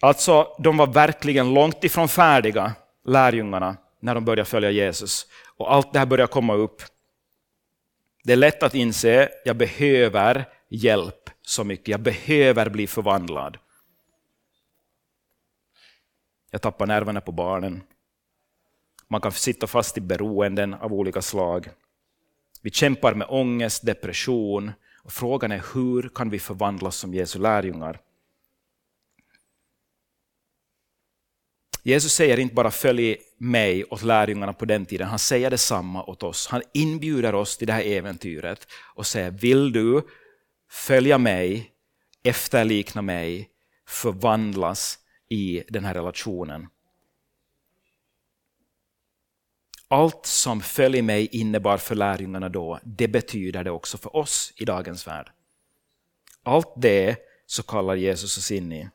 Alltså, 0.00 0.48
de 0.58 0.76
var 0.76 0.86
verkligen 0.86 1.54
långt 1.54 1.84
ifrån 1.84 2.08
färdiga, 2.08 2.72
lärjungarna, 3.06 3.76
när 4.00 4.14
de 4.14 4.24
började 4.24 4.44
följa 4.44 4.70
Jesus. 4.70 5.26
Och 5.56 5.74
allt 5.74 5.92
det 5.92 5.98
här 5.98 6.06
började 6.06 6.32
komma 6.32 6.54
upp. 6.54 6.82
Det 8.26 8.32
är 8.32 8.36
lätt 8.36 8.62
att 8.62 8.74
inse, 8.74 9.28
jag 9.44 9.56
behöver 9.56 10.44
hjälp 10.68 11.30
så 11.42 11.64
mycket. 11.64 11.88
Jag 11.88 12.00
behöver 12.00 12.70
bli 12.70 12.86
förvandlad. 12.86 13.58
Jag 16.50 16.62
tappar 16.62 16.86
nerverna 16.86 17.20
på 17.20 17.32
barnen. 17.32 17.82
Man 19.08 19.20
kan 19.20 19.32
sitta 19.32 19.66
fast 19.66 19.98
i 19.98 20.00
beroenden 20.00 20.74
av 20.74 20.92
olika 20.92 21.22
slag. 21.22 21.68
Vi 22.62 22.70
kämpar 22.70 23.14
med 23.14 23.26
ångest, 23.30 23.86
depression 23.86 24.72
och 25.02 25.12
frågan 25.12 25.52
är 25.52 25.64
hur 25.74 26.08
kan 26.08 26.30
vi 26.30 26.38
förvandlas 26.38 26.96
som 26.96 27.14
Jesu 27.14 27.38
lärjungar? 27.38 28.00
Jesus 31.86 32.12
säger 32.12 32.38
inte 32.38 32.54
bara 32.54 32.70
följ 32.70 33.16
mig 33.38 33.84
åt 33.84 34.02
lärjungarna 34.02 34.52
på 34.52 34.64
den 34.64 34.86
tiden, 34.86 35.08
han 35.08 35.18
säger 35.18 35.50
detsamma 35.50 36.04
åt 36.04 36.22
oss. 36.22 36.46
Han 36.46 36.62
inbjuder 36.72 37.34
oss 37.34 37.56
till 37.56 37.66
det 37.66 37.72
här 37.72 37.82
äventyret 37.82 38.68
och 38.94 39.06
säger, 39.06 39.30
vill 39.30 39.72
du 39.72 40.02
följa 40.70 41.18
mig, 41.18 41.72
efterlikna 42.22 43.02
mig, 43.02 43.50
förvandlas 43.88 44.98
i 45.28 45.62
den 45.68 45.84
här 45.84 45.94
relationen? 45.94 46.66
Allt 49.88 50.26
som 50.26 50.60
följ 50.60 51.02
mig 51.02 51.26
innebar 51.26 51.78
för 51.78 51.94
lärjungarna 51.94 52.48
då, 52.48 52.80
det 52.84 53.08
betyder 53.08 53.64
det 53.64 53.70
också 53.70 53.98
för 53.98 54.16
oss 54.16 54.52
i 54.56 54.64
dagens 54.64 55.06
värld. 55.06 55.30
Allt 56.42 56.72
det 56.76 57.16
så 57.46 57.62
kallar 57.62 57.94
Jesus 57.94 58.38
oss 58.38 58.50
in 58.50 58.72
i. 58.72 58.88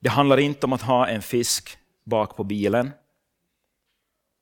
Det 0.00 0.08
handlar 0.08 0.40
inte 0.40 0.66
om 0.66 0.72
att 0.72 0.82
ha 0.82 1.08
en 1.08 1.22
fisk 1.22 1.78
bak 2.04 2.36
på 2.36 2.44
bilen. 2.44 2.90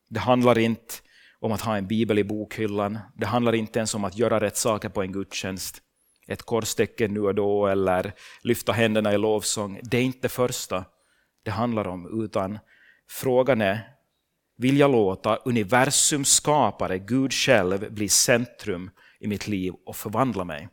Det 0.09 0.21
handlar 0.21 0.59
inte 0.59 0.95
om 1.41 1.53
att 1.53 1.61
ha 1.61 1.77
en 1.77 1.87
bibel 1.87 2.19
i 2.19 2.25
bokhyllan. 2.25 2.99
Det 3.17 3.27
handlar 3.27 3.55
inte 3.55 3.79
ens 3.79 3.95
om 3.95 4.05
att 4.05 4.19
göra 4.19 4.41
rätt 4.41 4.57
saker 4.57 4.89
på 4.89 5.03
en 5.03 5.13
gudstjänst. 5.13 5.83
Ett 6.27 6.43
korstecken 6.43 7.15
nu 7.15 7.21
och 7.21 7.35
då 7.35 7.67
eller 7.67 8.13
lyfta 8.43 8.73
händerna 8.73 9.15
i 9.15 9.19
lovsång. 9.19 9.81
Det 9.83 9.99
är 9.99 10.03
inte 10.03 10.19
det 10.23 10.29
första 10.29 10.85
det 11.43 11.51
handlar 11.51 11.87
om, 11.87 12.25
utan 12.25 12.59
frågan 13.09 13.61
är, 13.61 13.89
vill 14.57 14.79
jag 14.79 14.91
låta 14.91 15.37
universums 15.37 16.29
skapare, 16.29 16.99
Gud 16.99 17.33
själv, 17.33 17.93
bli 17.93 18.09
centrum 18.09 18.91
i 19.21 19.27
mitt 19.27 19.49
liv 19.49 19.75
och 19.87 19.97
förvandla 19.97 20.45
mig? 20.45 20.69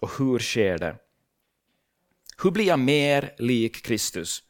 Och 0.00 0.10
hur 0.18 0.38
sker 0.38 0.78
det? 0.78 0.96
Hur 2.42 2.50
blir 2.50 2.64
jag 2.64 2.78
mer 2.78 3.34
lik 3.38 3.82
Kristus? 3.82 4.42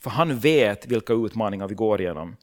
För 0.00 0.10
han 0.10 0.38
vet 0.38 0.86
vilka 0.86 1.12
utmaningar 1.12 1.68
vi 1.68 1.74
går 1.74 2.00
igenom. 2.00 2.36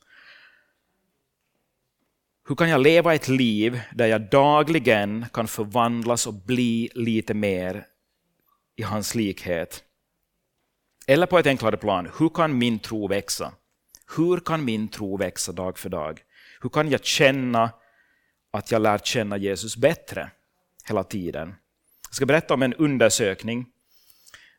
Hur 2.47 2.55
kan 2.55 2.69
jag 2.69 2.81
leva 2.81 3.15
ett 3.15 3.27
liv 3.27 3.81
där 3.93 4.07
jag 4.07 4.29
dagligen 4.29 5.25
kan 5.33 5.47
förvandlas 5.47 6.27
och 6.27 6.33
bli 6.33 6.89
lite 6.93 7.33
mer 7.33 7.85
i 8.75 8.83
hans 8.83 9.15
likhet? 9.15 9.83
Eller 11.07 11.25
på 11.25 11.39
ett 11.39 11.47
enklare 11.47 11.77
plan, 11.77 12.09
hur 12.19 12.29
kan 12.29 12.57
min 12.57 12.79
tro 12.79 13.07
växa? 13.07 13.53
Hur 14.17 14.39
kan 14.39 14.65
min 14.65 14.87
tro 14.87 15.17
växa 15.17 15.51
dag 15.51 15.77
för 15.77 15.89
dag? 15.89 16.21
Hur 16.61 16.69
kan 16.69 16.89
jag 16.89 17.05
känna 17.05 17.71
att 18.51 18.71
jag 18.71 18.81
lärt 18.81 19.05
känna 19.05 19.37
Jesus 19.37 19.77
bättre 19.77 20.31
hela 20.87 21.03
tiden? 21.03 21.55
Jag 22.07 22.15
ska 22.15 22.25
berätta 22.25 22.53
om 22.53 22.61
en 22.61 22.73
undersökning 22.73 23.65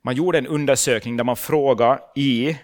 man 0.09 0.17
gjorde 0.17 0.39
en 0.39 0.47
undersökning 0.47 1.17
där 1.17 1.25
man 1.25 1.37
frågade 1.37 2.01
i 2.15 2.59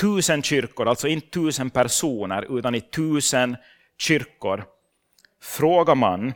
tusen 0.00 0.42
kyrkor, 0.42 0.88
alltså 0.88 1.08
inte 1.08 1.30
tusen 1.30 1.70
personer, 1.70 2.58
utan 2.58 2.74
i 2.74 2.80
tusen 2.80 3.56
kyrkor, 3.98 4.64
frågar 5.42 5.94
man 5.94 6.34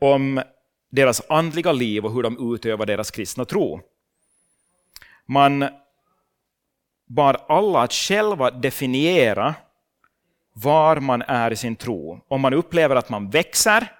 om 0.00 0.42
deras 0.90 1.22
andliga 1.28 1.72
liv 1.72 2.04
och 2.04 2.12
hur 2.12 2.22
de 2.22 2.54
utövar 2.54 2.86
deras 2.86 3.10
kristna 3.10 3.44
tro. 3.44 3.80
Man 5.26 5.68
bad 7.06 7.36
alla 7.48 7.82
att 7.82 7.92
själva 7.92 8.50
definiera 8.50 9.54
var 10.52 11.00
man 11.00 11.22
är 11.22 11.50
i 11.50 11.56
sin 11.56 11.76
tro. 11.76 12.20
Om 12.28 12.40
man 12.40 12.54
upplever 12.54 12.96
att 12.96 13.08
man 13.08 13.30
växer, 13.30 13.92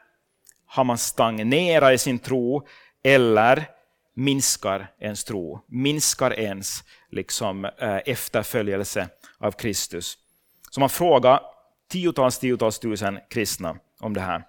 har 0.66 0.85
man 0.85 0.99
stagnerat 0.99 1.92
i 1.92 1.99
sin 1.99 2.19
tro, 2.19 2.66
eller 3.02 3.79
minskar 4.14 4.92
ens 4.98 5.24
tro, 5.24 5.60
minskar 5.66 6.40
ens 6.40 6.84
liksom, 7.10 7.64
eh, 7.64 7.96
efterföljelse 8.06 9.08
av 9.38 9.52
Kristus. 9.52 10.18
Så 10.70 10.80
man 10.80 10.88
frågar 10.88 11.40
tiotals, 11.90 12.38
tiotals 12.38 12.78
tusen 12.78 13.18
kristna 13.30 13.76
om 14.00 14.14
det 14.14 14.20
här. 14.20 14.42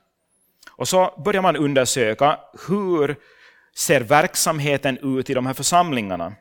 Och 0.72 0.88
så 0.88 1.22
börjar 1.26 1.42
man 1.42 1.56
undersöka 1.56 2.40
hur 2.68 3.16
ser 3.76 4.02
verksamheten 4.02 5.18
ut 5.18 5.30
i 5.30 5.34
de 5.34 5.46
här 5.46 5.54
församlingarna? 5.54 6.34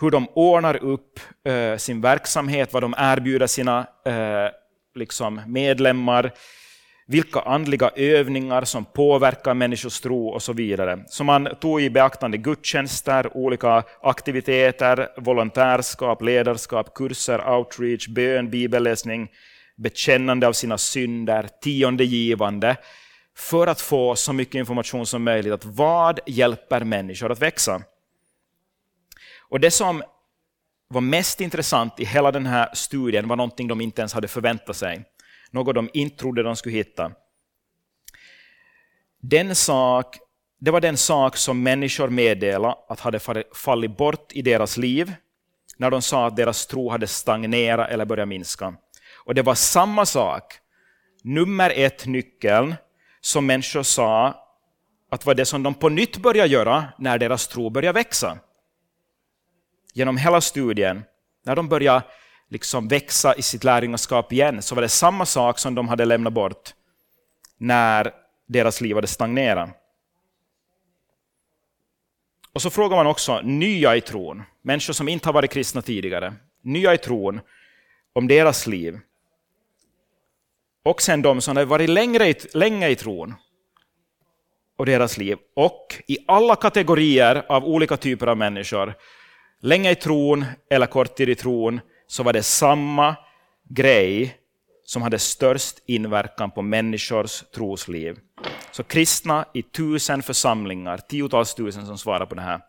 Hur 0.00 0.10
de 0.10 0.28
ordnar 0.34 0.76
upp 0.76 1.20
eh, 1.44 1.76
sin 1.76 2.00
verksamhet, 2.00 2.72
vad 2.72 2.82
de 2.82 2.94
erbjuder 2.98 3.46
sina 3.46 3.86
eh, 4.04 4.50
liksom 4.94 5.40
medlemmar, 5.46 6.32
vilka 7.06 7.40
andliga 7.40 7.90
övningar 7.96 8.64
som 8.64 8.84
påverkar 8.84 9.54
människors 9.54 10.00
tro 10.00 10.28
och 10.28 10.42
så 10.42 10.52
vidare. 10.52 11.04
Så 11.08 11.24
man 11.24 11.48
tog 11.60 11.82
i 11.82 11.90
beaktande 11.90 12.38
gudstjänster, 12.38 13.36
olika 13.36 13.84
aktiviteter, 14.02 15.08
volontärskap, 15.16 16.22
ledarskap, 16.22 16.94
kurser, 16.94 17.50
outreach, 17.50 18.08
bön, 18.08 18.50
bibelläsning, 18.50 19.28
bekännande 19.76 20.48
av 20.48 20.52
sina 20.52 20.78
synder, 20.78 21.48
tiondegivande, 21.60 22.76
för 23.36 23.66
att 23.66 23.80
få 23.80 24.16
så 24.16 24.32
mycket 24.32 24.54
information 24.54 25.06
som 25.06 25.24
möjligt. 25.24 25.52
att 25.52 25.64
Vad 25.64 26.20
hjälper 26.26 26.84
människor 26.84 27.32
att 27.32 27.42
växa? 27.42 27.82
Och 29.48 29.60
Det 29.60 29.70
som 29.70 30.02
var 30.88 31.00
mest 31.00 31.40
intressant 31.40 32.00
i 32.00 32.04
hela 32.04 32.32
den 32.32 32.46
här 32.46 32.70
studien 32.74 33.28
var 33.28 33.36
någonting 33.36 33.68
de 33.68 33.80
inte 33.80 34.00
ens 34.02 34.12
hade 34.12 34.28
förväntat 34.28 34.76
sig 34.76 35.04
något 35.56 35.74
de 35.74 35.90
inte 35.92 36.16
trodde 36.16 36.42
de 36.42 36.56
skulle 36.56 36.76
hitta. 36.76 37.12
Den 39.22 39.54
sak, 39.54 40.18
det 40.60 40.70
var 40.70 40.80
den 40.80 40.96
sak 40.96 41.36
som 41.36 41.62
människor 41.62 42.08
meddelade 42.08 42.74
att 42.88 43.00
hade 43.00 43.20
fallit 43.54 43.96
bort 43.96 44.32
i 44.32 44.42
deras 44.42 44.76
liv 44.76 45.14
när 45.76 45.90
de 45.90 46.02
sa 46.02 46.26
att 46.26 46.36
deras 46.36 46.66
tro 46.66 46.90
hade 46.90 47.06
stagnerat 47.06 47.90
eller 47.90 48.04
börjat 48.04 48.28
minska. 48.28 48.74
Och 49.24 49.34
det 49.34 49.42
var 49.42 49.54
samma 49.54 50.06
sak 50.06 50.54
nummer 51.22 51.72
ett 51.76 52.06
nyckeln 52.06 52.74
som 53.20 53.46
människor 53.46 53.82
sa 53.82 54.42
att 55.10 55.26
var 55.26 55.34
det 55.34 55.44
som 55.44 55.62
de 55.62 55.74
på 55.74 55.88
nytt 55.88 56.16
började 56.16 56.48
göra 56.48 56.84
när 56.98 57.18
deras 57.18 57.48
tro 57.48 57.70
började 57.70 57.98
växa. 57.98 58.38
Genom 59.94 60.16
hela 60.16 60.40
studien, 60.40 61.02
när 61.44 61.56
de 61.56 61.68
började 61.68 62.02
liksom 62.48 62.88
växa 62.88 63.34
i 63.34 63.42
sitt 63.42 63.64
lärjungaskap 63.64 64.32
igen, 64.32 64.62
så 64.62 64.74
var 64.74 64.82
det 64.82 64.88
samma 64.88 65.26
sak 65.26 65.58
som 65.58 65.74
de 65.74 65.88
hade 65.88 66.04
lämnat 66.04 66.32
bort 66.32 66.74
när 67.58 68.12
deras 68.46 68.80
liv 68.80 68.94
hade 68.94 69.06
stagnerat. 69.06 69.70
Och 72.52 72.62
så 72.62 72.70
frågar 72.70 72.96
man 72.96 73.06
också 73.06 73.40
nya 73.40 73.96
i 73.96 74.00
tron, 74.00 74.42
människor 74.62 74.92
som 74.92 75.08
inte 75.08 75.28
har 75.28 75.32
varit 75.32 75.50
kristna 75.50 75.82
tidigare, 75.82 76.34
nya 76.62 76.94
i 76.94 76.98
tron, 76.98 77.40
om 78.12 78.28
deras 78.28 78.66
liv. 78.66 79.00
Och 80.84 81.02
sen 81.02 81.22
de 81.22 81.40
som 81.40 81.56
har 81.56 81.64
varit 81.64 81.90
längre, 81.90 82.34
länge 82.54 82.88
i 82.88 82.96
tron 82.96 83.34
och 84.76 84.86
deras 84.86 85.18
liv. 85.18 85.38
Och 85.54 86.02
i 86.06 86.18
alla 86.26 86.56
kategorier 86.56 87.46
av 87.48 87.64
olika 87.64 87.96
typer 87.96 88.26
av 88.26 88.36
människor, 88.36 88.94
länge 89.60 89.90
i 89.90 89.94
tron 89.94 90.44
eller 90.70 90.86
kort 90.86 91.14
tid 91.16 91.28
i 91.28 91.34
tron, 91.34 91.80
så 92.06 92.22
var 92.22 92.32
det 92.32 92.42
samma 92.42 93.16
grej 93.68 94.38
som 94.84 95.02
hade 95.02 95.18
störst 95.18 95.82
inverkan 95.86 96.50
på 96.50 96.62
människors 96.62 97.42
trosliv. 97.54 98.18
Så 98.70 98.82
kristna 98.82 99.44
i 99.54 99.62
tusen 99.62 100.22
församlingar, 100.22 100.98
tiotals 100.98 101.54
tusen 101.54 101.86
som 101.86 101.98
svarar 101.98 102.26
på 102.26 102.34
det 102.34 102.42
här, 102.42 102.60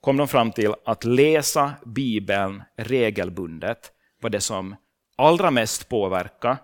kom 0.00 0.16
de 0.16 0.28
fram 0.28 0.52
till 0.52 0.74
att 0.84 1.04
läsa 1.04 1.72
Bibeln 1.84 2.62
regelbundet 2.76 3.92
var 4.20 4.30
det 4.30 4.40
som 4.40 4.76
allra 5.16 5.50
mest 5.50 5.88
påverkade 5.88 6.56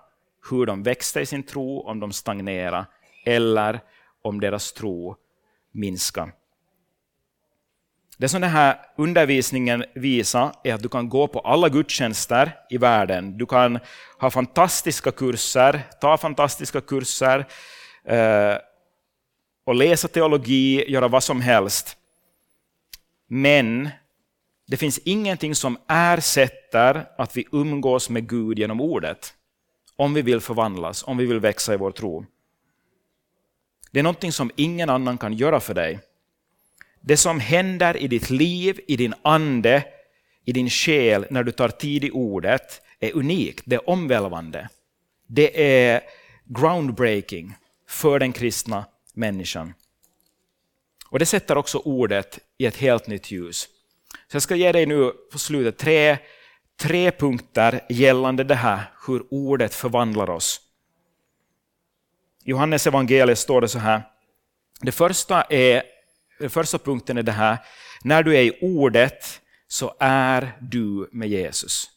hur 0.51 0.67
de 0.67 0.83
växte 0.83 1.21
i 1.21 1.27
sin 1.27 1.43
tro, 1.43 1.81
om 1.81 2.01
de 2.01 2.13
stagnerade 2.13 2.87
eller 3.25 3.81
om 4.23 4.41
deras 4.41 4.73
tro 4.73 5.17
minskade. 5.73 6.33
Det 8.19 8.29
som 8.29 8.41
den 8.41 8.51
här 8.51 8.79
undervisningen 8.97 9.85
visar 9.95 10.53
är 10.65 10.75
att 10.75 10.83
du 10.83 10.89
kan 10.89 11.09
gå 11.09 11.29
på 11.29 11.41
alla 11.41 11.69
gudstjänster 11.69 12.53
i 12.71 12.79
världen. 12.79 13.39
Du 13.39 13.47
kan 13.47 13.79
ha 14.19 14.31
fantastiska 14.31 15.11
kurser, 15.11 15.83
ta 16.01 16.19
fantastiska 16.19 16.81
kurser 16.81 17.47
eh, 18.05 18.57
och 19.65 19.75
läsa 19.75 20.09
teologi, 20.09 20.85
göra 20.91 21.09
vad 21.09 21.23
som 21.23 21.41
helst. 21.41 21.97
Men 23.27 23.91
det 24.67 24.77
finns 24.77 24.99
ingenting 24.99 25.55
som 25.55 25.79
ersätter 25.89 27.07
att 27.19 27.37
vi 27.37 27.47
umgås 27.53 28.11
med 28.11 28.29
Gud 28.29 28.59
genom 28.59 28.81
ordet. 28.81 29.35
Om 29.97 30.15
vi 30.15 30.23
vill 30.23 30.41
förvandlas, 30.41 31.03
om 31.07 31.17
vi 31.17 31.27
vill 31.27 31.41
växa 31.41 31.75
i 31.75 31.77
vår 31.77 31.91
tro. 31.91 32.27
Det 33.91 33.99
är 33.99 34.03
någonting 34.03 34.33
som 34.33 34.51
ingen 34.57 34.91
annan 34.91 35.19
kan 35.19 35.33
göra 35.33 35.61
för 35.61 35.75
dig. 35.75 36.01
Det 37.05 37.17
som 37.17 37.41
händer 37.41 37.97
i 37.97 38.09
ditt 38.09 38.31
liv, 38.31 38.81
i 38.89 38.97
din 38.97 39.15
ande, 39.23 39.85
i 40.45 40.53
din 40.53 40.71
själ 40.71 41.27
när 41.31 41.43
du 41.43 41.53
tar 41.53 41.69
tid 41.69 42.05
i 42.05 42.11
ordet 42.11 42.83
är 43.01 43.17
unikt, 43.17 43.63
det 43.67 43.75
är 43.75 43.91
omvälvande. 43.91 44.69
Det 45.27 45.81
är 45.85 46.01
groundbreaking 46.45 47.55
för 47.89 48.19
den 48.19 48.33
kristna 48.33 48.85
människan. 49.15 49.75
Och 51.09 51.19
Det 51.19 51.27
sätter 51.27 51.59
också 51.59 51.79
ordet 51.79 52.39
i 52.59 52.67
ett 52.67 52.77
helt 52.77 53.07
nytt 53.07 53.31
ljus. 53.31 53.69
Så 54.29 54.37
jag 54.37 54.43
ska 54.43 54.57
ge 54.57 54.73
dig 54.73 54.87
nu 54.87 55.13
på 55.33 55.39
slutet 55.39 55.79
tre, 55.79 56.19
tre 56.77 57.11
punkter 57.11 57.81
gällande 57.89 58.45
det 58.45 58.55
här, 58.55 58.81
hur 59.07 59.23
ordet 59.31 59.75
förvandlar 59.75 60.31
oss. 60.31 60.61
I 62.45 62.51
Johannes 62.51 62.87
evangeliet 62.87 63.39
står 63.39 63.61
det 63.61 63.69
så 63.69 63.79
här. 63.79 64.03
Det 64.81 64.93
första, 64.93 65.43
är, 65.43 65.83
den 66.43 66.51
första 66.51 66.79
punkten 66.79 67.19
är 67.19 67.23
det 67.23 67.33
här, 67.33 67.59
när 68.05 68.23
du 68.23 68.37
är 68.37 68.43
i 68.43 68.59
ordet 68.61 69.41
så 69.69 69.95
är 70.01 70.53
du 70.61 71.09
med 71.13 71.29
Jesus. 71.29 71.91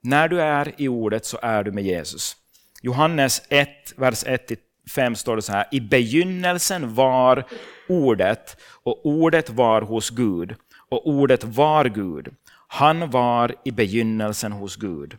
När 0.00 0.28
du 0.28 0.40
är 0.40 0.74
i 0.76 0.88
ordet 0.88 1.26
så 1.26 1.38
är 1.42 1.64
du 1.64 1.72
med 1.72 1.84
Jesus. 1.84 2.36
Johannes 2.82 3.42
1, 3.48 3.68
vers 3.96 4.24
1-5 4.24 5.14
står 5.14 5.36
det 5.36 5.42
så 5.42 5.52
här. 5.52 5.66
I 5.70 5.80
begynnelsen 5.80 6.94
var 6.94 7.44
ordet 7.88 8.56
och 8.82 9.06
ordet 9.06 9.50
var 9.50 9.82
hos 9.82 10.10
Gud 10.10 10.54
och 10.88 11.08
ordet 11.08 11.44
var 11.44 11.84
Gud. 11.84 12.34
Han 12.68 13.10
var 13.10 13.54
i 13.64 13.70
begynnelsen 13.70 14.52
hos 14.52 14.76
Gud. 14.76 15.16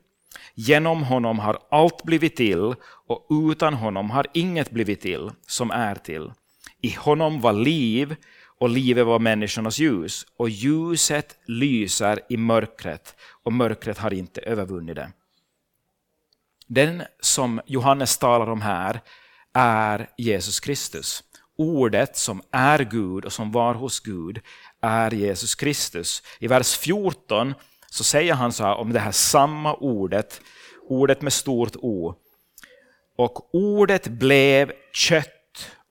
Genom 0.54 1.04
honom 1.04 1.40
har 1.40 1.60
allt 1.72 2.04
blivit 2.04 2.36
till 2.36 2.76
och 3.08 3.28
utan 3.52 3.74
honom 3.74 4.10
har 4.10 4.28
inget 4.34 4.72
blivit 4.72 5.02
till 5.02 5.32
som 5.48 5.72
är 5.72 5.96
till. 5.96 6.32
I 6.82 6.90
honom 6.90 7.42
var 7.42 7.54
liv 7.54 8.16
och 8.60 8.70
livet 8.70 9.06
var 9.06 9.20
människornas 9.20 9.80
ljus 9.80 10.26
och 10.38 10.50
ljuset 10.50 11.38
lyser 11.46 12.20
i 12.30 12.38
mörkret 12.38 13.16
och 13.44 13.54
mörkret 13.54 13.98
har 13.98 14.14
inte 14.14 14.42
övervunnit 14.42 14.96
det. 14.96 15.12
Den 16.68 17.04
som 17.20 17.62
Johannes 17.66 18.18
talar 18.18 18.50
om 18.50 18.62
här 18.62 19.02
är 19.54 20.10
Jesus 20.18 20.60
Kristus. 20.60 21.24
Ordet 21.58 22.18
som 22.18 22.42
är 22.52 22.80
Gud 22.80 23.26
och 23.26 23.34
som 23.34 23.52
var 23.52 23.74
hos 23.74 24.00
Gud 24.00 24.40
är 24.82 25.12
Jesus 25.12 25.56
Kristus. 25.56 26.24
I 26.40 26.48
vers 26.48 26.78
14 26.78 27.54
så 27.90 28.04
säger 28.04 28.34
han 28.34 28.52
så 28.52 28.64
här 28.64 28.76
om 28.76 28.94
det 28.94 29.00
här 29.00 29.12
samma 29.12 29.74
ordet, 29.74 30.42
ordet 30.90 31.22
med 31.22 31.34
stort 31.34 31.76
O. 31.76 32.16
Och 33.18 33.56
ordet 33.56 34.08
blev 34.08 34.72
kött 34.94 35.43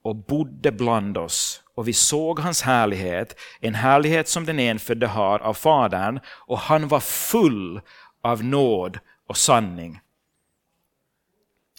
och 0.02 0.16
bodde 0.16 0.72
bland 0.72 1.18
oss 1.18 1.62
och 1.74 1.88
vi 1.88 1.92
såg 1.92 2.38
hans 2.38 2.62
härlighet, 2.62 3.40
en 3.60 3.74
härlighet 3.74 4.28
som 4.28 4.46
den 4.46 4.58
enfödde 4.58 5.06
har 5.06 5.38
av 5.38 5.54
Fadern 5.54 6.20
och 6.26 6.58
han 6.58 6.88
var 6.88 7.00
full 7.00 7.80
av 8.22 8.44
nåd 8.44 8.98
och 9.28 9.36
sanning. 9.36 10.00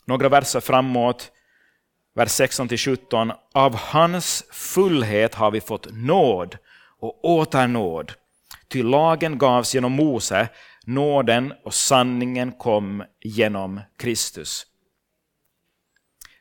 Några 0.05 0.29
verser 0.29 0.59
framåt, 0.59 1.31
vers 2.15 2.29
16-17. 2.29 3.33
Av 3.53 3.75
hans 3.75 4.45
fullhet 4.51 5.35
har 5.35 5.51
vi 5.51 5.61
fått 5.61 5.87
nåd 5.91 6.57
och 6.99 7.25
åter 7.25 7.67
nåd. 7.67 8.13
Ty 8.67 8.83
lagen 8.83 9.37
gavs 9.37 9.75
genom 9.75 9.91
Mose, 9.91 10.49
nåden 10.85 11.53
och 11.63 11.73
sanningen 11.73 12.51
kom 12.51 13.03
genom 13.21 13.81
Kristus. 13.97 14.65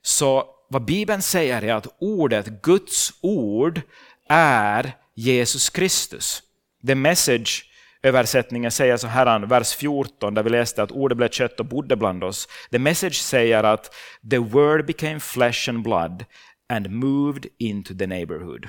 Så 0.03 0.47
vad 0.73 0.85
Bibeln 0.85 1.23
säger 1.23 1.63
är 1.63 1.75
att 1.75 1.87
ordet, 1.99 2.63
Guds 2.63 3.13
ord, 3.21 3.81
är 4.29 4.93
Jesus 5.15 5.71
Kristus. 5.71 6.43
The 6.87 6.95
message 6.95 7.65
översättningen 8.03 8.71
säger 8.71 8.97
så 8.97 9.07
här, 9.07 9.47
vers 9.47 9.75
14, 9.75 10.35
där 10.35 10.43
vi 10.43 10.51
läste 10.51 10.83
att 10.83 10.91
ordet 10.93 11.17
blev 11.17 11.29
kött 11.29 11.61
och 11.61 11.67
bodde 11.67 11.97
bland 11.97 12.25
oss. 12.25 12.49
The 12.71 12.79
message 12.79 13.15
säger 13.15 13.65
att 13.65 13.95
the 14.31 14.39
word 14.39 14.87
became 14.87 15.21
flesh 15.21 15.69
and 15.69 15.83
blood 15.83 16.25
and 16.69 16.91
moved 16.91 17.47
into 17.59 17.95
the 17.99 18.07
neighborhood. 18.07 18.67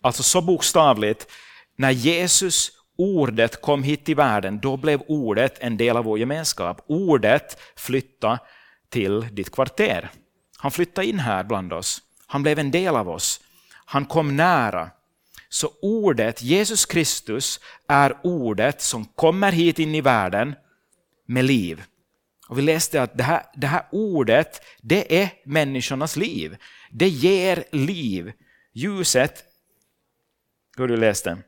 Alltså 0.00 0.22
så 0.22 0.40
bokstavligt, 0.40 1.26
när 1.78 1.90
Jesus, 1.90 2.70
ordet, 2.98 3.60
kom 3.60 3.82
hit 3.82 4.04
till 4.04 4.16
världen, 4.16 4.60
då 4.60 4.76
blev 4.76 5.02
ordet 5.08 5.58
en 5.60 5.76
del 5.76 5.96
av 5.96 6.04
vår 6.04 6.18
gemenskap. 6.18 6.84
Ordet 6.86 7.58
flyttade 7.76 8.38
till 8.90 9.26
ditt 9.32 9.50
kvarter. 9.50 10.10
Han 10.58 10.70
flyttade 10.70 11.06
in 11.06 11.18
här 11.18 11.44
bland 11.44 11.72
oss. 11.72 12.02
Han 12.26 12.42
blev 12.42 12.58
en 12.58 12.70
del 12.70 12.96
av 12.96 13.08
oss. 13.08 13.40
Han 13.84 14.06
kom 14.06 14.36
nära. 14.36 14.90
Så 15.48 15.70
ordet, 15.82 16.42
Jesus 16.42 16.86
Kristus, 16.86 17.60
är 17.88 18.16
ordet 18.22 18.82
som 18.82 19.04
kommer 19.04 19.52
hit 19.52 19.78
in 19.78 19.94
i 19.94 20.00
världen 20.00 20.54
med 21.26 21.44
liv. 21.44 21.84
Och 22.48 22.58
Vi 22.58 22.62
läste 22.62 23.02
att 23.02 23.16
det 23.16 23.22
här, 23.22 23.42
det 23.54 23.66
här 23.66 23.86
ordet, 23.92 24.62
det 24.82 25.22
är 25.22 25.30
människornas 25.44 26.16
liv. 26.16 26.56
Det 26.90 27.08
ger 27.08 27.64
liv. 27.72 28.32
Ljuset 28.72 29.44
hur 30.76 30.88
du 30.88 30.96
läste. 30.96 31.38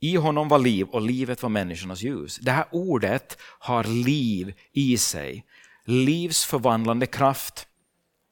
I 0.00 0.16
honom 0.16 0.48
var 0.48 0.58
liv 0.58 0.86
och 0.86 1.00
livet 1.00 1.42
var 1.42 1.50
människornas 1.50 2.02
ljus. 2.02 2.38
Det 2.38 2.50
här 2.50 2.66
ordet 2.70 3.38
har 3.40 3.84
liv 3.84 4.54
i 4.72 4.98
sig. 4.98 5.44
Livsförvandlande 5.86 7.06
kraft. 7.06 7.66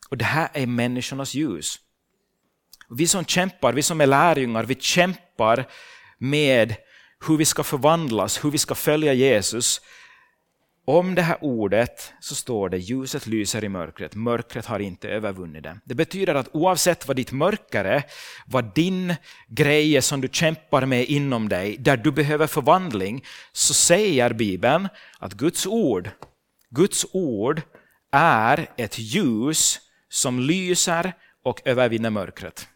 Och 0.09 0.19
det 0.19 0.25
här 0.25 0.49
är 0.53 0.67
människornas 0.67 1.35
ljus. 1.35 1.79
Vi 2.91 3.07
som 3.07 3.25
kämpar, 3.25 3.73
vi 3.73 3.83
som 3.83 4.01
är 4.01 4.07
lärjungar, 4.07 4.65
vi 4.65 4.75
kämpar 4.75 5.67
med 6.19 6.77
hur 7.27 7.37
vi 7.37 7.45
ska 7.45 7.63
förvandlas, 7.63 8.45
hur 8.45 8.51
vi 8.51 8.59
ska 8.59 8.75
följa 8.75 9.13
Jesus. 9.13 9.81
Om 10.87 11.15
det 11.15 11.23
här 11.23 11.39
ordet 11.41 12.13
så 12.21 12.35
står 12.35 12.69
det 12.69 12.79
ljuset 12.79 13.27
lyser 13.27 13.65
i 13.65 13.69
mörkret, 13.69 14.15
mörkret 14.15 14.67
har 14.67 14.79
inte 14.79 15.09
övervunnit 15.09 15.63
det. 15.63 15.81
Det 15.85 15.95
betyder 15.95 16.35
att 16.35 16.49
oavsett 16.53 17.09
vad 17.09 17.17
ditt 17.17 17.33
mörker 17.33 17.85
är, 17.85 18.03
vad 18.47 18.75
din 18.75 19.15
grej 19.49 19.97
är 19.97 20.01
som 20.01 20.21
du 20.21 20.29
kämpar 20.33 20.87
med 20.87 21.05
inom 21.05 21.49
dig, 21.49 21.77
där 21.77 21.97
du 21.97 22.13
behöver 22.13 22.47
förvandling, 22.47 23.25
så 23.53 23.75
säger 23.75 24.33
Bibeln 24.33 24.89
att 25.19 25.35
Guds 25.35 25.67
ord, 25.67 26.11
Guds 26.75 27.07
ord 27.13 27.63
är 28.11 28.71
ett 28.77 28.99
ljus 28.99 29.81
som 30.09 30.41
lyser 30.41 31.13
och 31.45 31.61
övervinner 31.65 32.11
mörkret. 32.11 32.69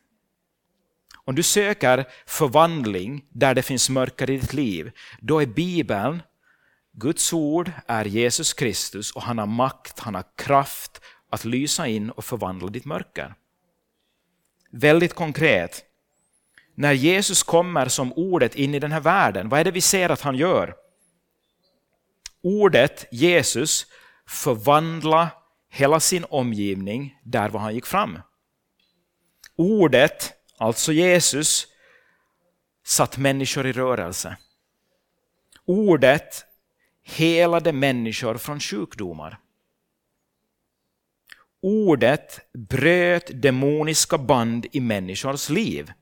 Om 1.25 1.35
du 1.35 1.43
söker 1.43 2.09
förvandling 2.27 3.25
där 3.31 3.55
det 3.55 3.63
finns 3.63 3.91
mörker 3.91 4.31
i 4.31 4.37
ditt 4.37 4.53
liv, 4.53 4.91
då 5.21 5.43
är 5.43 5.47
Bibeln, 5.47 6.23
Guds 6.93 7.33
ord 7.33 7.73
är 7.87 8.05
Jesus 8.05 8.53
Kristus 8.53 9.13
och 9.13 9.23
han 9.23 9.39
har 9.39 9.47
makt, 9.47 9.99
han 9.99 10.15
har 10.15 10.25
kraft 10.37 11.01
att 11.31 11.45
lysa 11.45 11.87
in 11.87 12.11
och 12.11 12.25
förvandla 12.25 12.69
ditt 12.69 12.85
mörker. 12.85 13.35
Väldigt 14.71 15.15
konkret, 15.15 15.85
när 16.75 16.93
Jesus 16.93 17.43
kommer 17.43 17.89
som 17.89 18.13
ordet 18.13 18.55
in 18.55 18.75
i 18.75 18.79
den 18.79 18.93
här 18.93 19.01
världen, 19.01 19.49
vad 19.49 19.61
är 19.61 19.65
det 19.65 19.71
vi 19.71 19.81
ser 19.81 20.09
att 20.09 20.21
han 20.21 20.37
gör? 20.37 20.88
Ordet 22.49 23.07
Jesus 23.11 23.87
förvandla 24.27 25.31
hela 25.69 26.01
sin 26.01 26.25
omgivning 26.31 27.19
där 27.25 27.49
var 27.49 27.61
han 27.61 27.75
gick 27.75 27.87
fram. 27.87 28.19
Ordet, 29.57 30.33
alltså 30.59 30.93
Jesus, 30.93 31.67
satt 32.85 33.19
människor 33.19 33.67
i 33.67 33.73
rörelse. 33.73 34.37
Ordet 35.65 36.45
helade 37.03 37.73
människor 37.73 38.39
från 38.39 38.61
sjukdomar. 38.61 39.39
Ordet 41.63 42.41
bröt 42.53 43.43
demoniska 43.43 44.19
band 44.19 44.67
i 44.73 44.81
människors 44.81 45.49
liv. 45.49 45.93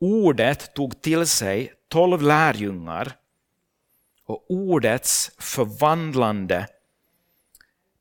Ordet 0.00 0.74
tog 0.74 1.02
till 1.02 1.26
sig 1.26 1.72
tolv 1.88 2.22
lärjungar 2.22 3.16
och 4.26 4.46
ordets 4.48 5.30
förvandlande, 5.38 6.68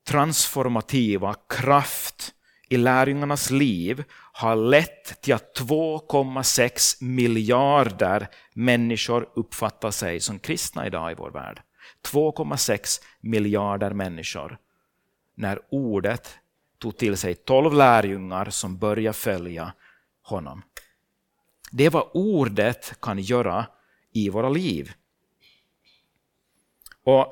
transformativa 0.07 1.35
kraft 1.49 2.33
i 2.69 2.77
lärjungarnas 2.77 3.51
liv 3.51 4.03
har 4.11 4.55
lett 4.55 5.21
till 5.21 5.33
att 5.33 5.59
2,6 5.59 7.03
miljarder 7.03 8.27
människor 8.53 9.29
uppfattar 9.35 9.91
sig 9.91 10.19
som 10.19 10.39
kristna 10.39 10.88
idag 10.88 11.11
i 11.11 11.15
vår 11.15 11.31
värld. 11.31 11.61
2,6 12.11 13.01
miljarder 13.19 13.91
människor. 13.91 14.57
När 15.35 15.59
ordet 15.69 16.38
tog 16.77 16.97
till 16.97 17.17
sig 17.17 17.35
12 17.35 17.73
lärjungar 17.73 18.49
som 18.49 18.77
började 18.77 19.13
följa 19.13 19.73
honom. 20.21 20.61
Det 21.71 21.85
är 21.85 21.89
vad 21.89 22.09
ordet 22.13 23.01
kan 23.01 23.19
göra 23.19 23.65
i 24.11 24.29
våra 24.29 24.49
liv. 24.49 24.91
Och 27.05 27.27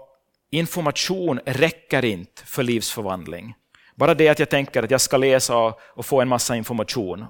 information 0.52 1.40
räcker 1.46 2.06
inte 2.06 2.46
för 2.46 2.64
livsförvandling. 2.64 3.56
Bara 3.96 4.14
det 4.14 4.30
att 4.30 4.40
jag 4.40 4.50
tänker 4.50 4.84
att 4.84 4.92
jag 4.92 5.02
ska 5.02 5.18
läsa 5.18 5.76
och 5.80 6.06
få 6.06 6.22
en 6.22 6.28
massa 6.28 6.56
information 6.56 7.26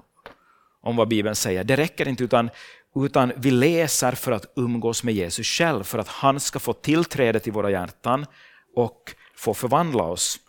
om 0.80 0.96
vad 0.96 1.08
Bibeln 1.08 1.34
säger, 1.34 1.64
det 1.64 1.76
räcker 1.76 2.08
inte 2.08 2.24
utan, 2.24 2.50
utan 2.96 3.32
vi 3.36 3.50
läser 3.50 4.12
för 4.12 4.32
att 4.32 4.52
umgås 4.56 5.02
med 5.02 5.14
Jesus 5.14 5.46
själv, 5.46 5.84
för 5.84 5.98
att 5.98 6.08
han 6.08 6.40
ska 6.40 6.58
få 6.58 6.72
tillträde 6.72 7.40
till 7.40 7.52
våra 7.52 7.70
hjärtan 7.70 8.26
och 8.74 9.14
få 9.36 9.54
förvandla 9.54 10.02
oss. 10.02 10.40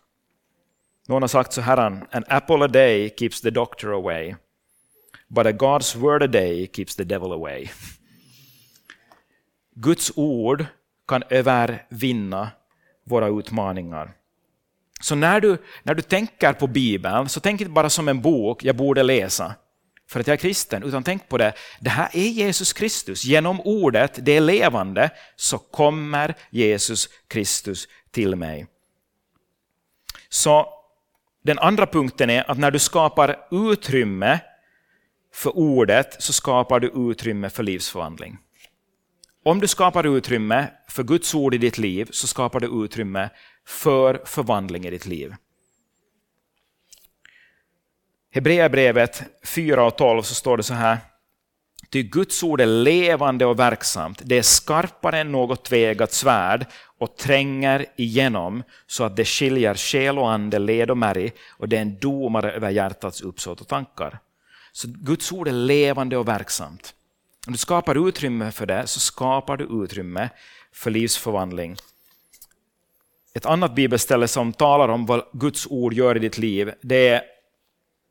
Någon 1.08 1.24
har 1.24 1.28
sagt 1.28 1.54
så 1.54 1.62
här, 1.62 1.78
an 1.78 2.24
apple 2.28 2.66
a 2.66 2.68
day 2.68 3.16
keeps 3.20 3.42
the 3.42 3.50
doctor 3.50 3.94
away, 3.94 4.36
but 5.28 5.46
a 5.46 5.52
God's 5.52 5.98
word 5.98 6.24
a 6.24 6.28
day 6.28 6.68
keeps 6.74 6.96
the 6.96 7.04
devil 7.04 7.32
away. 7.32 7.70
Guds 9.76 10.12
ord 10.16 10.66
kan 11.08 11.24
övervinna 11.30 12.52
våra 13.04 13.28
utmaningar. 13.28 14.12
Så 15.02 15.16
när 15.16 15.42
du, 15.42 15.58
när 15.84 15.96
du 15.96 16.02
tänker 16.02 16.54
på 16.54 16.68
Bibeln, 16.68 17.30
så 17.30 17.40
tänk 17.40 17.62
inte 17.62 17.72
bara 17.72 17.90
som 17.90 18.08
en 18.08 18.22
bok 18.22 18.64
jag 18.64 18.76
borde 18.76 19.04
läsa 19.04 19.56
för 20.08 20.20
att 20.20 20.28
jag 20.28 20.34
är 20.34 20.38
kristen, 20.38 20.84
utan 20.84 21.04
tänk 21.04 21.30
på 21.30 21.38
det, 21.38 21.54
det 21.80 21.90
här 21.90 22.10
är 22.14 22.28
Jesus 22.28 22.74
Kristus. 22.74 23.26
Genom 23.26 23.62
ordet, 23.62 24.20
det 24.22 24.32
är 24.32 24.42
levande, 24.42 25.10
så 25.36 25.58
kommer 25.58 26.36
Jesus 26.50 27.10
Kristus 27.28 27.88
till 28.12 28.36
mig. 28.36 28.68
Så 30.30 30.70
den 31.44 31.60
andra 31.60 31.88
punkten 31.88 32.30
är 32.30 32.52
att 32.52 32.58
när 32.58 32.72
du 32.72 32.80
skapar 32.80 33.48
utrymme 33.52 34.40
för 35.34 35.58
ordet 35.58 36.24
så 36.24 36.34
skapar 36.34 36.80
du 36.80 37.12
utrymme 37.12 37.50
för 37.50 37.64
livsförvandling. 37.64 38.38
Om 39.48 39.60
du 39.60 39.68
skapar 39.68 40.18
utrymme 40.18 40.68
för 40.88 41.04
Guds 41.04 41.36
ord 41.36 41.54
i 41.54 41.58
ditt 41.58 41.78
liv 41.78 42.10
så 42.12 42.28
skapar 42.28 42.60
du 42.60 42.84
utrymme 42.84 43.30
för 43.68 44.22
förvandling 44.26 44.86
i 44.86 44.90
ditt 44.90 45.06
liv. 45.06 45.36
Hebreerbrevet 48.32 49.24
4 49.44 49.86
och 49.86 49.98
12 49.98 50.22
så 50.22 50.36
står 50.36 50.58
det 50.58 50.64
så 50.64 50.74
här. 50.74 50.98
Ty 51.90 52.04
Guds 52.04 52.44
ord 52.44 52.62
är 52.62 52.66
levande 52.66 53.46
och 53.46 53.60
verksamt, 53.60 54.22
det 54.24 54.38
är 54.38 54.42
skarpare 54.42 55.20
än 55.20 55.32
något 55.32 55.66
tvegat 55.66 56.12
svärd 56.12 56.66
och 57.00 57.18
tränger 57.18 57.86
igenom 57.96 58.64
så 58.88 59.04
att 59.04 59.16
det 59.16 59.26
skiljer 59.26 59.76
själ 59.76 60.18
och 60.18 60.32
ande, 60.32 60.60
led 60.60 60.92
och 60.92 60.98
märg 60.98 61.32
och 61.50 61.70
det 61.70 61.78
är 61.78 61.82
en 61.82 62.00
domare 62.00 62.52
över 62.52 62.70
hjärtats 62.70 63.22
uppsåt 63.22 63.62
och 63.62 63.68
tankar. 63.68 64.20
Så 64.72 64.88
Guds 64.88 65.32
ord 65.32 65.48
är 65.48 65.52
levande 65.52 66.18
och 66.18 66.28
verksamt. 66.28 66.96
Om 67.48 67.54
du 67.54 67.58
skapar 67.58 68.08
utrymme 68.08 68.52
för 68.52 68.66
det 68.66 68.88
så 68.88 69.00
skapar 69.00 69.58
du 69.58 69.84
utrymme 69.84 70.30
för 70.74 70.92
livsförvandling. 70.92 71.78
Ett 73.34 73.46
annat 73.46 73.76
bibelställe 73.76 74.28
som 74.28 74.54
talar 74.54 74.90
om 74.90 75.06
vad 75.06 75.24
Guds 75.34 75.68
ord 75.70 75.94
gör 75.94 76.16
i 76.16 76.20
ditt 76.20 76.38
liv, 76.38 76.74
det 76.82 77.22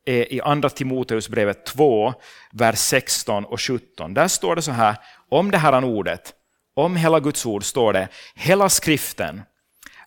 är 0.05 0.33
i 0.33 0.41
andra 0.41 0.69
Timoteusbrevet 0.69 1.65
2, 1.65 2.13
vers 2.51 2.77
16 2.77 3.45
och 3.45 3.61
17. 3.61 4.13
Där 4.13 4.27
står 4.27 4.55
det 4.55 4.61
så 4.61 4.71
här, 4.71 4.97
om 5.29 5.51
det 5.51 5.57
här 5.57 5.83
ordet, 5.83 6.33
om 6.73 6.95
hela 6.95 7.19
Guds 7.19 7.45
ord 7.45 7.63
står 7.63 7.93
det, 7.93 8.07
hela 8.35 8.69
skriften 8.69 9.41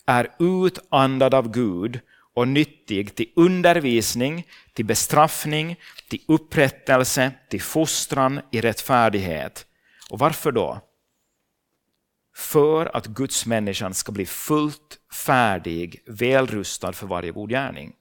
är 0.05 0.27
utandad 0.39 1.33
av 1.33 1.51
Gud 1.51 1.99
och 2.39 2.47
nyttig 2.47 3.15
till 3.15 3.31
undervisning, 3.35 4.47
till 4.73 4.85
bestraffning, 4.85 5.79
till 6.09 6.21
upprättelse, 6.27 7.31
till 7.49 7.61
fostran 7.61 8.41
i 8.51 8.61
rättfärdighet. 8.61 9.65
Och 10.09 10.19
varför 10.19 10.51
då? 10.51 10.81
För 12.35 12.95
att 12.95 13.05
Guds 13.05 13.45
människan 13.45 13.93
ska 13.93 14.11
bli 14.11 14.25
fullt 14.25 14.97
färdig, 15.25 16.03
välrustad 16.07 16.93
för 16.93 17.07
varje 17.07 17.31
god 17.31 17.49
gärning. 17.49 17.93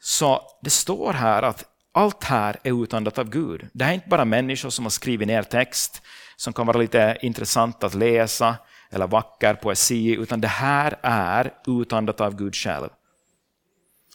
Så 0.00 0.42
det 0.62 0.70
står 0.70 1.12
här 1.12 1.42
att 1.42 1.64
allt 1.92 2.24
här 2.24 2.56
är 2.62 2.82
utandat 2.82 3.18
av 3.18 3.30
Gud. 3.30 3.68
Det 3.72 3.84
här 3.84 3.90
är 3.90 3.94
inte 3.94 4.08
bara 4.08 4.24
människor 4.24 4.70
som 4.70 4.84
har 4.84 4.90
skrivit 4.90 5.28
ner 5.28 5.42
text 5.42 6.02
som 6.36 6.52
kan 6.52 6.66
vara 6.66 6.78
lite 6.78 7.18
intressant 7.22 7.84
att 7.84 7.94
läsa 7.94 8.56
eller 8.90 9.06
vacker 9.06 9.54
poesi, 9.54 10.16
utan 10.16 10.40
det 10.40 10.48
här 10.48 10.98
är 11.02 11.54
utandat 11.66 12.20
av 12.20 12.36
Gud 12.36 12.54
själv. 12.54 12.88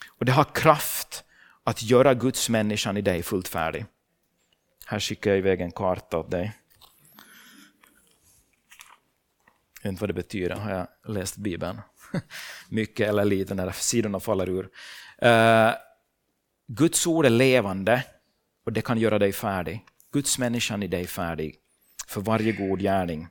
Och 0.07 0.25
det 0.25 0.31
har 0.31 0.43
kraft 0.43 1.23
att 1.63 1.83
göra 1.83 2.13
Guds 2.13 2.49
människan 2.49 2.97
i 2.97 3.01
dig 3.01 3.23
fullt 3.23 3.47
färdig. 3.47 3.85
Här 4.85 4.99
skickar 4.99 5.31
jag 5.31 5.38
iväg 5.38 5.61
en 5.61 5.71
karta 5.71 6.17
åt 6.17 6.31
dig. 6.31 6.53
Jag 9.81 9.89
vet 9.89 9.91
inte 9.91 10.01
vad 10.01 10.09
det 10.09 10.13
betyder, 10.13 10.55
har 10.55 10.71
jag 10.71 10.88
läst 11.05 11.38
Bibeln? 11.38 11.81
Mycket 12.69 13.09
eller 13.09 13.25
lite 13.25 13.55
när 13.55 13.71
sidorna 13.71 14.19
faller 14.19 14.49
ur. 14.49 14.69
Uh, 15.23 15.73
Guds 16.67 17.07
ord 17.07 17.25
är 17.25 17.29
levande 17.29 18.03
och 18.65 18.73
det 18.73 18.81
kan 18.81 18.97
göra 18.97 19.19
dig 19.19 19.33
färdig. 19.33 19.85
Guds 20.11 20.39
människan 20.39 20.83
i 20.83 20.88
dig 20.88 21.07
färdig 21.07 21.55
för 22.07 22.21
varje 22.21 22.51
god 22.51 22.79
gärning. 22.79 23.27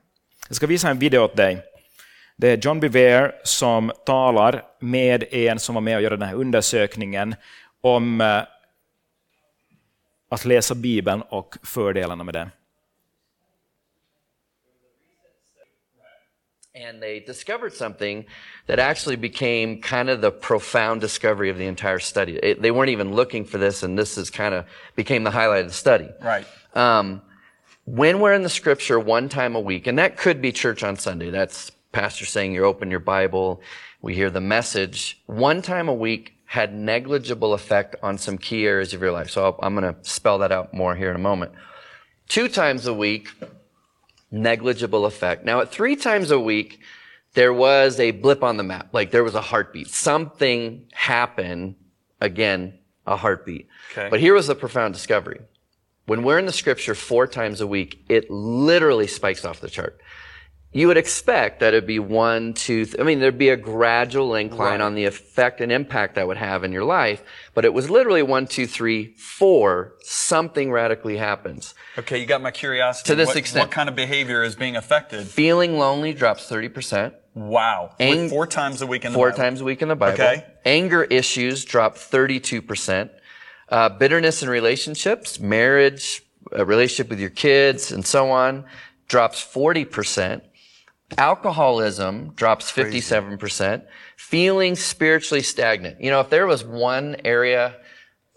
Jag 0.47 0.55
ska 0.55 0.67
visa 0.67 0.89
en 0.89 0.99
video 0.99 1.19
åt 1.19 1.35
dig. 1.35 1.63
Det 2.35 2.47
är 2.47 2.57
John 2.57 2.79
Bevere 2.79 3.31
som 3.43 3.91
talar 4.05 4.63
med 4.79 5.33
en 5.33 5.59
som 5.59 5.75
var 5.75 5.81
med 5.81 5.95
och 5.95 6.03
gjorde 6.03 6.17
den 6.17 6.27
här 6.27 6.35
undersökningen 6.35 7.35
om 7.81 8.21
eh, 8.21 8.43
att 10.29 10.45
läsa 10.45 10.75
Bibeln 10.75 11.21
och 11.21 11.55
fördelarna 11.63 12.23
med 12.23 12.33
det. 12.33 12.49
and 16.75 17.01
they 17.01 17.19
discovered 17.21 17.73
something 17.73 18.25
that 18.67 18.79
actually 18.79 19.15
became 19.15 19.81
kind 19.81 20.09
of 20.09 20.19
the 20.19 20.29
profound 20.29 20.99
discovery 20.99 21.49
of 21.49 21.57
the 21.57 21.65
entire 21.65 21.99
study. 21.99 22.37
It, 22.43 22.61
they 22.61 22.69
weren't 22.69 22.89
even 22.89 23.15
looking 23.15 23.45
for 23.45 23.57
this, 23.57 23.83
and 23.83 23.97
this 23.97 24.17
is 24.17 24.29
kind 24.29 24.53
of 24.53 24.65
became 24.95 25.23
the 25.23 25.31
highlight 25.31 25.61
of 25.61 25.67
the 25.67 25.73
study. 25.73 26.09
Right. 26.21 26.45
Um, 26.73 27.21
when 27.85 28.19
we're 28.19 28.33
in 28.33 28.43
the 28.43 28.49
scripture 28.49 28.99
one 28.99 29.29
time 29.29 29.55
a 29.55 29.59
week, 29.59 29.87
and 29.87 29.97
that 29.97 30.17
could 30.17 30.41
be 30.41 30.51
church 30.51 30.83
on 30.83 30.97
Sunday, 30.97 31.29
that's 31.29 31.71
pastor 31.91 32.25
saying 32.25 32.53
you 32.53 32.65
open 32.65 32.91
your 32.91 32.99
Bible, 32.99 33.61
we 34.01 34.13
hear 34.13 34.29
the 34.29 34.41
message, 34.41 35.21
one 35.27 35.61
time 35.61 35.87
a 35.87 35.93
week 35.93 36.33
had 36.45 36.73
negligible 36.73 37.53
effect 37.53 37.95
on 38.03 38.17
some 38.17 38.37
key 38.37 38.65
areas 38.65 38.93
of 38.93 39.01
your 39.01 39.11
life. 39.11 39.29
So 39.29 39.57
I'm 39.61 39.75
going 39.75 39.93
to 39.93 40.09
spell 40.09 40.39
that 40.39 40.51
out 40.51 40.73
more 40.73 40.95
here 40.95 41.09
in 41.09 41.15
a 41.15 41.19
moment. 41.19 41.53
Two 42.27 42.47
times 42.47 42.85
a 42.85 42.93
week, 42.93 43.29
negligible 44.31 45.05
effect. 45.05 45.45
Now 45.45 45.61
at 45.61 45.71
three 45.71 45.95
times 45.95 46.31
a 46.31 46.39
week, 46.39 46.79
there 47.33 47.53
was 47.53 47.99
a 47.99 48.11
blip 48.11 48.43
on 48.43 48.57
the 48.57 48.63
map. 48.63 48.89
Like 48.93 49.11
there 49.11 49.23
was 49.23 49.35
a 49.35 49.41
heartbeat. 49.41 49.89
Something 49.89 50.87
happened. 50.93 51.75
Again, 52.21 52.79
a 53.05 53.15
heartbeat. 53.15 53.67
Okay. 53.91 54.09
But 54.09 54.19
here 54.19 54.33
was 54.33 54.47
the 54.47 54.55
profound 54.55 54.93
discovery. 54.93 55.41
When 56.05 56.23
we're 56.23 56.37
in 56.37 56.45
the 56.45 56.51
scripture 56.53 56.93
four 56.93 57.25
times 57.27 57.61
a 57.61 57.67
week, 57.67 58.05
it 58.09 58.29
literally 58.29 59.07
spikes 59.07 59.43
off 59.43 59.59
the 59.59 59.69
chart. 59.69 59.99
You 60.71 60.87
would 60.87 60.97
expect 60.97 61.61
that 61.61 61.69
it'd 61.73 61.87
be 61.87 61.99
one, 61.99 62.53
two, 62.53 62.83
th- 62.85 62.97
I 62.99 63.03
mean, 63.03 63.21
there'd 63.21 63.37
be 63.37 63.47
a 63.49 63.55
gradual 63.55 64.35
incline 64.35 64.71
Right. 64.71 64.81
on 64.81 64.93
the 64.93 65.05
effect 65.05 65.61
and 65.61 65.71
impact 65.71 66.15
that 66.15 66.27
would 66.27 66.35
have 66.35 66.65
in 66.65 66.73
your 66.73 66.83
life, 66.83 67.23
but 67.53 67.63
it 67.63 67.73
was 67.73 67.89
literally 67.89 68.21
one, 68.21 68.45
two, 68.45 68.67
three, 68.67 69.13
four, 69.17 69.93
something 70.01 70.71
radically 70.73 71.15
happens. 71.15 71.73
Okay, 71.97 72.19
you 72.19 72.25
got 72.25 72.41
my 72.41 72.51
curiosity. 72.51 73.07
To 73.07 73.15
this 73.15 73.27
what, 73.27 73.37
extent. 73.37 73.63
What 73.63 73.71
kind 73.71 73.87
of 73.87 73.95
behavior 73.95 74.43
is 74.43 74.55
being 74.55 74.75
affected? 74.75 75.25
Feeling 75.27 75.77
lonely 75.79 76.13
drops 76.13 76.45
30%. 76.49 77.13
Wow. 77.33 77.95
Ang- 77.99 78.27
four 78.29 78.45
times 78.45 78.81
a 78.81 78.87
week 78.87 79.05
in 79.05 79.13
the 79.13 79.17
four 79.17 79.29
Bible. 79.29 79.37
times 79.43 79.61
a 79.61 79.63
week 79.63 79.81
in 79.81 79.87
the 79.87 79.95
Bible. 79.95 80.13
Okay. 80.21 80.45
Anger 80.65 81.05
issues 81.05 81.63
drop 81.63 81.95
32%. 81.97 83.09
Uh, 83.69 83.89
bitterness 83.89 84.43
in 84.43 84.49
relationships, 84.49 85.39
marriage, 85.39 86.23
a 86.51 86.63
relationship 86.63 87.09
with 87.09 87.19
your 87.19 87.29
kids, 87.29 87.91
and 87.91 88.05
so 88.05 88.29
on, 88.29 88.65
drops 89.07 89.43
40%. 89.43 90.41
Alcoholism 91.17 92.31
drops 92.35 92.71
57%. 92.71 93.83
Feeling 94.17 94.75
spiritually 94.75 95.41
stagnant. 95.41 96.01
You 96.01 96.09
know, 96.11 96.19
if 96.19 96.29
there 96.29 96.47
was 96.47 96.63
one 96.63 97.15
area 97.23 97.75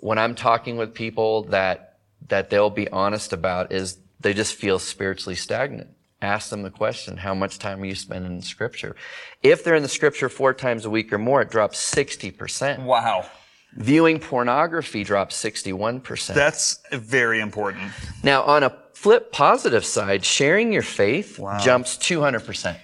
when 0.01 0.19
I'm 0.19 0.35
talking 0.35 0.77
with 0.77 0.95
people 0.95 1.45
that, 1.45 1.99
that 2.29 2.51
they'll 2.51 2.71
be 2.71 2.89
honest 2.89 3.33
about 3.33 3.73
is 3.73 3.99
they 4.21 4.35
just 4.35 4.55
feel 4.55 4.79
spiritually 4.79 5.35
stagnant. 5.35 5.89
Ask 6.21 6.51
them 6.51 6.63
the 6.63 6.71
question, 6.71 7.17
how 7.17 7.35
much 7.35 7.59
time 7.59 7.81
are 7.81 7.87
you 7.87 7.95
spending 7.95 8.33
in 8.33 8.43
scripture? 8.43 8.97
If 9.43 9.63
they're 9.63 9.77
in 9.77 9.85
the 9.85 9.89
scripture 9.89 10.29
four 10.29 10.53
times 10.53 10.85
a 10.85 10.91
week 10.91 11.13
or 11.13 11.19
more, 11.19 11.43
it 11.43 11.51
drops 11.51 11.79
60%. 11.95 12.85
Wow. 12.85 13.31
Viewing 13.77 14.19
pornography 14.21 15.05
drops 15.05 15.37
61%. 15.37 16.35
That's 16.35 16.79
very 16.93 17.41
important. 17.41 17.93
now, 18.23 18.43
on 18.43 18.63
a 18.65 18.71
flip 18.95 19.31
positive 19.33 19.85
side, 19.85 20.25
sharing 20.25 20.73
your 20.73 20.83
faith 20.83 21.39
Wow. 21.39 21.59
jumps 21.65 21.99
200% 21.99 22.75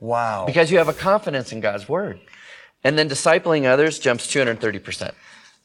Wow. 0.00 0.46
because 0.46 0.70
you 0.72 0.78
have 0.78 0.88
a 0.90 0.92
confidence 0.92 1.52
in 1.54 1.60
God's 1.60 1.88
word. 1.88 2.18
And 2.84 2.96
then 2.98 3.08
discipling 3.08 3.66
others 3.72 3.98
jumps 3.98 4.26
230%. 4.26 5.12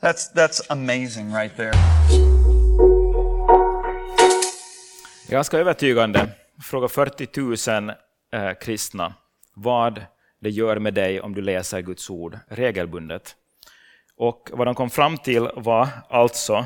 That's 0.01 0.27
that's 0.33 0.61
amazing 0.69 1.33
right 1.33 1.57
there. 1.57 1.73
Ganska 5.29 5.57
övertygande. 5.57 6.29
Fråga 6.63 6.87
40 6.87 7.71
000 7.81 7.89
eh, 8.33 8.53
kristna 8.61 9.13
vad 9.55 10.05
det 10.41 10.49
gör 10.49 10.79
med 10.79 10.93
dig 10.93 11.21
om 11.21 11.35
du 11.35 11.41
läser 11.41 11.81
Guds 11.81 12.09
ord 12.09 12.39
regelbundet. 12.49 13.35
Och 14.17 14.49
vad 14.53 14.67
de 14.67 14.75
kom 14.75 14.89
fram 14.89 15.17
till 15.17 15.49
var 15.55 15.89
alltså, 16.09 16.65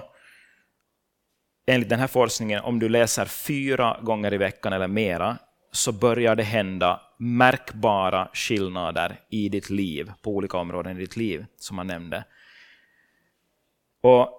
enligt 1.67 1.89
den 1.89 1.99
här 1.99 2.07
forskningen, 2.07 2.63
om 2.63 2.79
du 2.79 2.89
läser 2.89 3.25
fyra 3.25 3.99
gånger 4.01 4.33
i 4.33 4.37
veckan 4.37 4.73
eller 4.73 4.87
mera, 4.87 5.37
så 5.71 5.91
börjar 5.91 6.35
det 6.35 6.43
hända 6.43 7.01
märkbara 7.17 8.29
skillnader 8.33 9.19
i 9.29 9.49
ditt 9.49 9.69
liv, 9.69 10.11
på 10.21 10.31
olika 10.31 10.57
områden 10.57 10.97
i 10.97 10.99
ditt 10.99 11.15
liv, 11.15 11.45
som 11.57 11.75
man 11.75 11.87
nämnde. 11.87 12.23
Och 14.01 14.29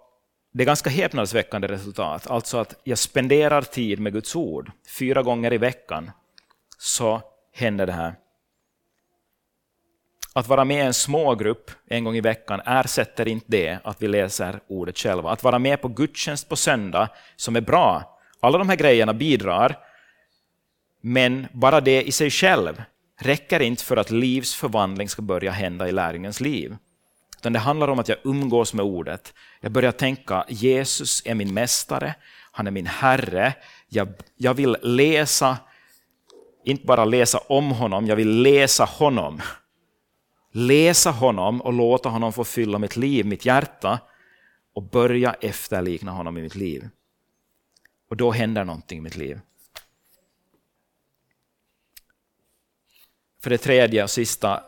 det 0.53 0.63
är 0.63 0.67
ganska 0.67 0.91
häpnadsväckande 0.91 1.69
resultat. 1.69 2.31
Alltså 2.31 2.59
att 2.59 2.81
jag 2.85 2.99
spenderar 2.99 3.63
tid 3.63 4.01
med 4.01 4.13
Guds 4.13 4.37
ord 4.37 4.73
fyra 4.99 5.23
gånger 5.23 5.53
i 5.53 5.59
veckan, 5.59 6.11
så 6.79 7.23
händer 7.53 7.87
det 7.87 7.93
här. 7.93 8.15
Att 10.33 10.49
vara 10.49 10.65
med 10.65 10.77
i 10.77 10.87
en 10.87 10.95
smågrupp 10.95 11.71
en 11.87 12.05
gång 12.05 12.17
i 12.17 12.21
veckan 12.21 12.61
ersätter 12.67 13.29
inte 13.29 13.47
det 13.49 13.79
att 13.85 14.03
vi 14.03 14.09
läser 14.09 14.61
ordet 14.69 14.99
själva. 14.99 15.31
Att 15.31 15.43
vara 15.43 15.59
med 15.59 15.83
på 15.83 15.89
gudstjänst 15.89 16.49
på 16.49 16.57
söndag, 16.57 17.09
som 17.37 17.57
är 17.57 17.61
bra, 17.61 18.19
alla 18.41 18.59
de 18.59 18.69
här 18.69 18.77
grejerna 18.77 19.15
bidrar, 19.15 19.79
men 21.01 21.47
bara 21.53 21.81
det 21.81 22.03
i 22.03 22.13
sig 22.13 22.31
själv 22.31 22.83
räcker 23.21 23.61
inte 23.61 23.85
för 23.85 23.97
att 23.97 24.11
livsförvandling 24.11 25.09
ska 25.09 25.23
börja 25.23 25.51
hända 25.51 25.89
i 25.89 25.93
lärjungens 25.93 26.41
liv. 26.41 26.77
Utan 27.39 27.53
det 27.53 27.59
handlar 27.59 27.89
om 27.89 27.99
att 27.99 28.09
jag 28.09 28.19
umgås 28.25 28.75
med 28.75 28.85
ordet. 28.85 29.35
Jag 29.61 29.73
börjar 29.73 29.93
tänka, 29.93 30.45
Jesus 30.49 31.23
är 31.25 31.35
min 31.35 31.55
mästare, 31.55 32.15
han 32.53 32.67
är 32.67 32.71
min 32.71 32.87
Herre. 32.87 33.53
Jag, 33.89 34.09
jag 34.37 34.55
vill 34.55 34.77
läsa, 34.83 35.59
inte 36.65 36.87
bara 36.87 37.05
läsa 37.05 37.39
om 37.39 37.71
honom, 37.71 38.07
jag 38.07 38.17
vill 38.17 38.43
läsa 38.43 38.85
honom. 38.85 39.41
Läsa 40.51 41.11
honom 41.11 41.61
och 41.61 41.73
låta 41.73 42.09
honom 42.09 42.33
få 42.33 42.45
fylla 42.45 42.79
mitt 42.79 42.97
liv, 42.97 43.27
mitt 43.27 43.47
hjärta 43.47 44.01
och 44.73 44.83
börja 44.83 45.33
efterlikna 45.33 46.13
honom 46.13 46.39
i 46.39 46.43
mitt 46.43 46.55
liv. 46.55 46.89
Och 48.09 48.17
då 48.17 48.31
händer 48.31 48.65
någonting 48.65 48.99
i 48.99 49.01
mitt 49.01 49.17
liv. 49.17 49.41
För 53.43 53.51
det 53.51 53.59
tredje 53.59 54.03
och 54.03 54.11
sista, 54.11 54.65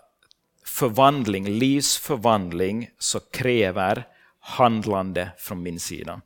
förvandling, 0.65 1.49
livsförvandling, 1.49 2.91
så 2.99 3.21
kräver 3.21 4.09
handlande 4.39 5.31
från 5.39 5.63
min 5.63 5.81
sida. 5.81 6.21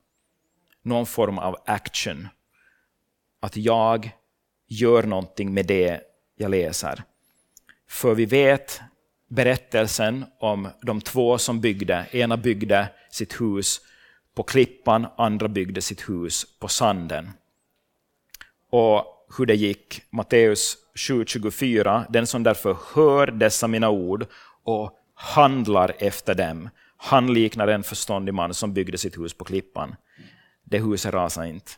Någon 0.82 1.06
form 1.06 1.38
av 1.38 1.56
action. 1.66 2.28
Att 3.40 3.56
jag 3.56 4.10
gör 4.66 5.02
någonting 5.02 5.54
med 5.54 5.66
det 5.66 6.00
jag 6.36 6.50
läser. 6.50 7.02
För 7.88 8.14
vi 8.14 8.26
vet 8.26 8.80
berättelsen 9.28 10.24
om 10.40 10.68
de 10.82 11.00
två 11.00 11.38
som 11.38 11.60
byggde. 11.60 12.06
Ena 12.10 12.36
byggde 12.36 12.88
sitt 13.10 13.40
hus 13.40 13.80
på 14.34 14.42
klippan, 14.42 15.06
andra 15.16 15.48
byggde 15.48 15.82
sitt 15.82 16.08
hus 16.08 16.58
på 16.58 16.68
sanden. 16.68 17.30
Och 18.70 19.04
hur 19.38 19.46
det 19.46 19.54
gick, 19.54 20.02
Matteus 20.10 20.76
7.24, 20.94 22.06
den 22.10 22.26
som 22.26 22.42
därför 22.42 22.76
hör 22.94 23.26
dessa 23.26 23.68
mina 23.68 23.90
ord 23.90 24.26
och 24.64 24.92
handlar 25.14 25.92
efter 25.98 26.34
dem, 26.34 26.68
han 26.96 27.34
liknar 27.34 27.68
en 27.68 27.82
förståndig 27.82 28.34
man 28.34 28.54
som 28.54 28.72
byggde 28.72 28.98
sitt 28.98 29.18
hus 29.18 29.34
på 29.34 29.44
klippan. 29.44 29.96
Det 30.64 30.78
huset 30.78 31.14
rasade 31.14 31.48
inte. 31.48 31.72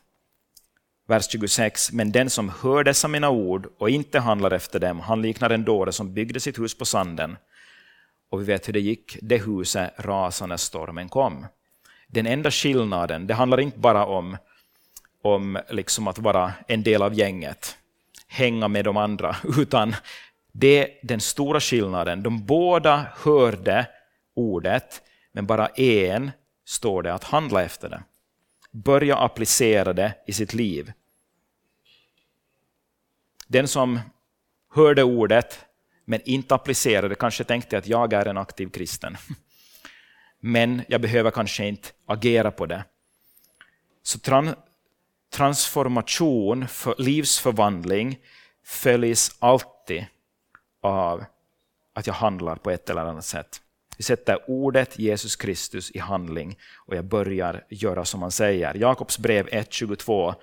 Vers 1.08 1.28
26. 1.28 1.92
Men 1.92 2.12
den 2.12 2.30
som 2.30 2.52
hör 2.62 2.84
dessa 2.84 3.08
mina 3.08 3.30
ord 3.30 3.68
och 3.78 3.90
inte 3.90 4.18
handlar 4.18 4.50
efter 4.50 4.80
dem, 4.80 5.00
han 5.00 5.22
liknar 5.22 5.50
en 5.50 5.64
dåre 5.64 5.92
som 5.92 6.14
byggde 6.14 6.40
sitt 6.40 6.58
hus 6.58 6.78
på 6.78 6.84
sanden. 6.84 7.36
Och 8.30 8.40
vi 8.40 8.44
vet 8.44 8.68
hur 8.68 8.72
det 8.72 8.80
gick. 8.80 9.16
Det 9.22 9.46
huset 9.46 9.90
rasade 9.98 10.48
när 10.48 10.56
stormen 10.56 11.08
kom. 11.08 11.46
Den 12.06 12.26
enda 12.26 12.50
skillnaden, 12.50 13.26
det 13.26 13.34
handlar 13.34 13.60
inte 13.60 13.78
bara 13.78 14.06
om, 14.06 14.36
om 15.22 15.58
liksom 15.70 16.08
att 16.08 16.18
vara 16.18 16.52
en 16.66 16.82
del 16.82 17.02
av 17.02 17.14
gänget, 17.14 17.76
hänga 18.26 18.68
med 18.68 18.84
de 18.84 18.96
andra, 18.96 19.36
utan 19.58 19.96
det 20.52 21.00
den 21.02 21.20
stora 21.20 21.60
skillnaden. 21.60 22.22
De 22.22 22.46
båda 22.46 23.06
hörde 23.16 23.86
ordet, 24.34 25.02
men 25.32 25.46
bara 25.46 25.66
en 25.66 26.30
står 26.66 27.02
det 27.02 27.14
att 27.14 27.24
handla 27.24 27.62
efter 27.62 27.88
det. 27.88 28.02
Börja 28.70 29.16
applicera 29.16 29.92
det 29.92 30.14
i 30.26 30.32
sitt 30.32 30.54
liv. 30.54 30.92
Den 33.50 33.68
som 33.68 34.00
hörde 34.74 35.02
ordet 35.02 35.64
men 36.04 36.20
inte 36.24 36.54
applicerade 36.54 37.14
kanske 37.14 37.44
tänkte 37.44 37.78
att 37.78 37.86
jag 37.86 38.12
är 38.12 38.26
en 38.26 38.38
aktiv 38.38 38.68
kristen. 38.68 39.16
Men 40.40 40.82
jag 40.88 41.00
behöver 41.00 41.30
kanske 41.30 41.66
inte 41.66 41.88
agera 42.06 42.50
på 42.50 42.66
det. 42.66 42.84
Så 44.02 44.18
tran 44.18 44.54
transformation, 45.32 46.68
för 46.68 46.94
livsförvandling 46.98 48.18
följs 48.64 49.36
alltid 49.38 50.06
av 50.82 51.24
att 51.92 52.06
jag 52.06 52.14
handlar 52.14 52.56
på 52.56 52.70
ett 52.70 52.90
eller 52.90 53.00
annat 53.00 53.24
sätt. 53.24 53.60
Vi 53.96 54.04
sätter 54.04 54.50
ordet 54.50 54.98
Jesus 54.98 55.36
Kristus 55.36 55.90
i 55.90 55.98
handling 55.98 56.58
och 56.86 56.96
jag 56.96 57.04
börjar 57.04 57.64
göra 57.68 58.04
som 58.04 58.22
han 58.22 58.30
säger. 58.30 58.74
Jakobs 58.74 59.18
brev 59.18 59.46
1.22 59.48 60.34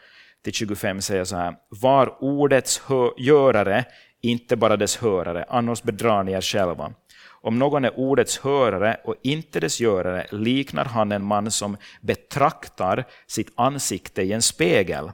22-25 0.51 0.99
säger 0.99 1.23
så 1.23 1.36
här. 1.36 1.55
Var 1.69 2.23
ordets 2.23 2.81
görare, 3.17 3.86
inte 4.21 4.55
bara 4.55 4.77
dess 4.77 4.97
hörare, 4.97 5.45
annars 5.49 5.84
bedrar 5.84 6.23
ni 6.23 6.31
er 6.31 6.41
själva. 6.41 6.93
Om 7.41 7.60
någon 7.60 7.86
är 7.86 7.99
ordets 7.99 8.38
hörare 8.38 8.97
och 9.03 9.15
inte 9.21 9.60
dess 9.60 9.79
görare 9.79 10.27
liknar 10.31 10.86
han 10.86 11.12
en 11.12 11.25
man 11.25 11.51
som 11.51 11.77
betraktar 12.01 13.05
sitt 13.27 13.51
ansikte 13.55 14.21
i 14.21 14.31
en 14.31 14.41
spegel. 14.41 15.12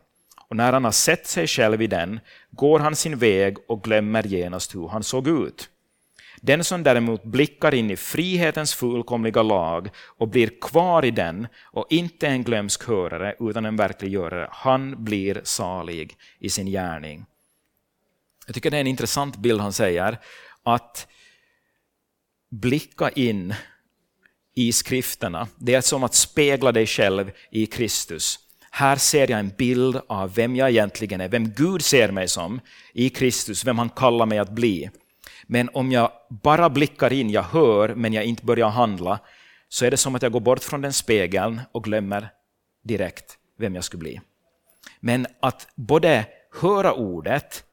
Och 0.50 0.56
när 0.56 0.74
han 0.74 0.84
har 0.84 0.92
sett 0.92 1.28
sig 1.28 1.48
själv 1.48 1.82
i 1.82 1.88
den 1.88 2.20
går 2.52 2.80
han 2.80 2.96
sin 2.96 3.18
väg 3.18 3.58
och 3.68 3.84
glömmer 3.84 4.28
genast 4.28 4.76
hur 4.76 4.88
han 4.88 5.04
såg 5.04 5.28
ut. 5.28 5.70
Den 6.44 6.64
som 6.64 6.84
däremot 6.84 7.24
blickar 7.24 7.74
in 7.74 7.92
i 7.92 7.96
frihetens 7.96 8.74
fullkomliga 8.74 9.44
lag 9.44 9.90
och 9.98 10.28
blir 10.28 10.60
kvar 10.62 11.06
i 11.06 11.12
den 11.12 11.48
och 11.64 11.88
inte 11.90 12.28
en 12.28 12.44
glömsk 12.44 12.88
hörare 12.88 13.36
utan 13.40 13.66
en 13.66 13.76
verklig 13.76 14.12
görare, 14.12 14.48
han 14.52 15.04
blir 15.04 15.42
salig 15.44 16.18
i 16.40 16.50
sin 16.50 16.68
gärning. 16.68 17.26
Jag 18.46 18.56
tycker 18.56 18.72
det 18.72 18.78
är 18.78 18.82
en 18.82 18.88
intressant 18.88 19.38
bild 19.38 19.62
han 19.62 19.74
säger, 19.74 20.20
att 20.64 21.08
blicka 22.50 23.10
in 23.10 23.54
i 24.56 24.72
skrifterna, 24.72 25.48
det 25.58 25.74
är 25.74 25.82
som 25.82 26.04
att 26.04 26.16
spegla 26.16 26.72
dig 26.72 26.88
själv 26.88 27.32
i 27.52 27.66
Kristus. 27.66 28.40
Här 28.72 28.96
ser 28.96 29.32
jag 29.32 29.40
en 29.40 29.54
bild 29.58 30.02
av 30.08 30.34
vem 30.36 30.56
jag 30.56 30.70
egentligen 30.70 31.22
är, 31.22 31.30
vem 31.30 31.50
Gud 31.50 31.82
ser 31.82 32.12
mig 32.12 32.28
som 32.28 32.60
i 32.94 33.10
Kristus, 33.10 33.66
vem 33.66 33.78
han 33.78 33.90
kallar 33.90 34.26
mig 34.26 34.40
att 34.40 34.52
bli. 34.52 34.90
Men 35.54 35.70
om 35.74 35.92
jag 35.92 36.12
bara 36.30 36.70
blickar 36.70 37.14
in, 37.14 37.30
jag 37.30 37.44
hör 37.44 37.96
men 37.96 38.14
jag 38.14 38.26
inte 38.26 38.46
börjar 38.46 38.70
handla, 38.70 39.20
så 39.70 39.86
är 39.86 39.92
det 39.92 39.98
som 39.98 40.16
att 40.16 40.22
jag 40.22 40.32
går 40.32 40.40
bort 40.40 40.64
från 40.64 40.82
den 40.82 40.94
spegeln 40.94 41.62
och 41.72 41.84
glömmer 41.84 42.30
direkt 42.84 43.38
vem 43.60 43.76
jag 43.76 43.84
skulle 43.84 44.00
bli. 44.00 44.22
Men 45.00 45.28
att 45.40 45.68
både 45.76 46.26
höra 46.62 46.94
ordet 46.94 47.64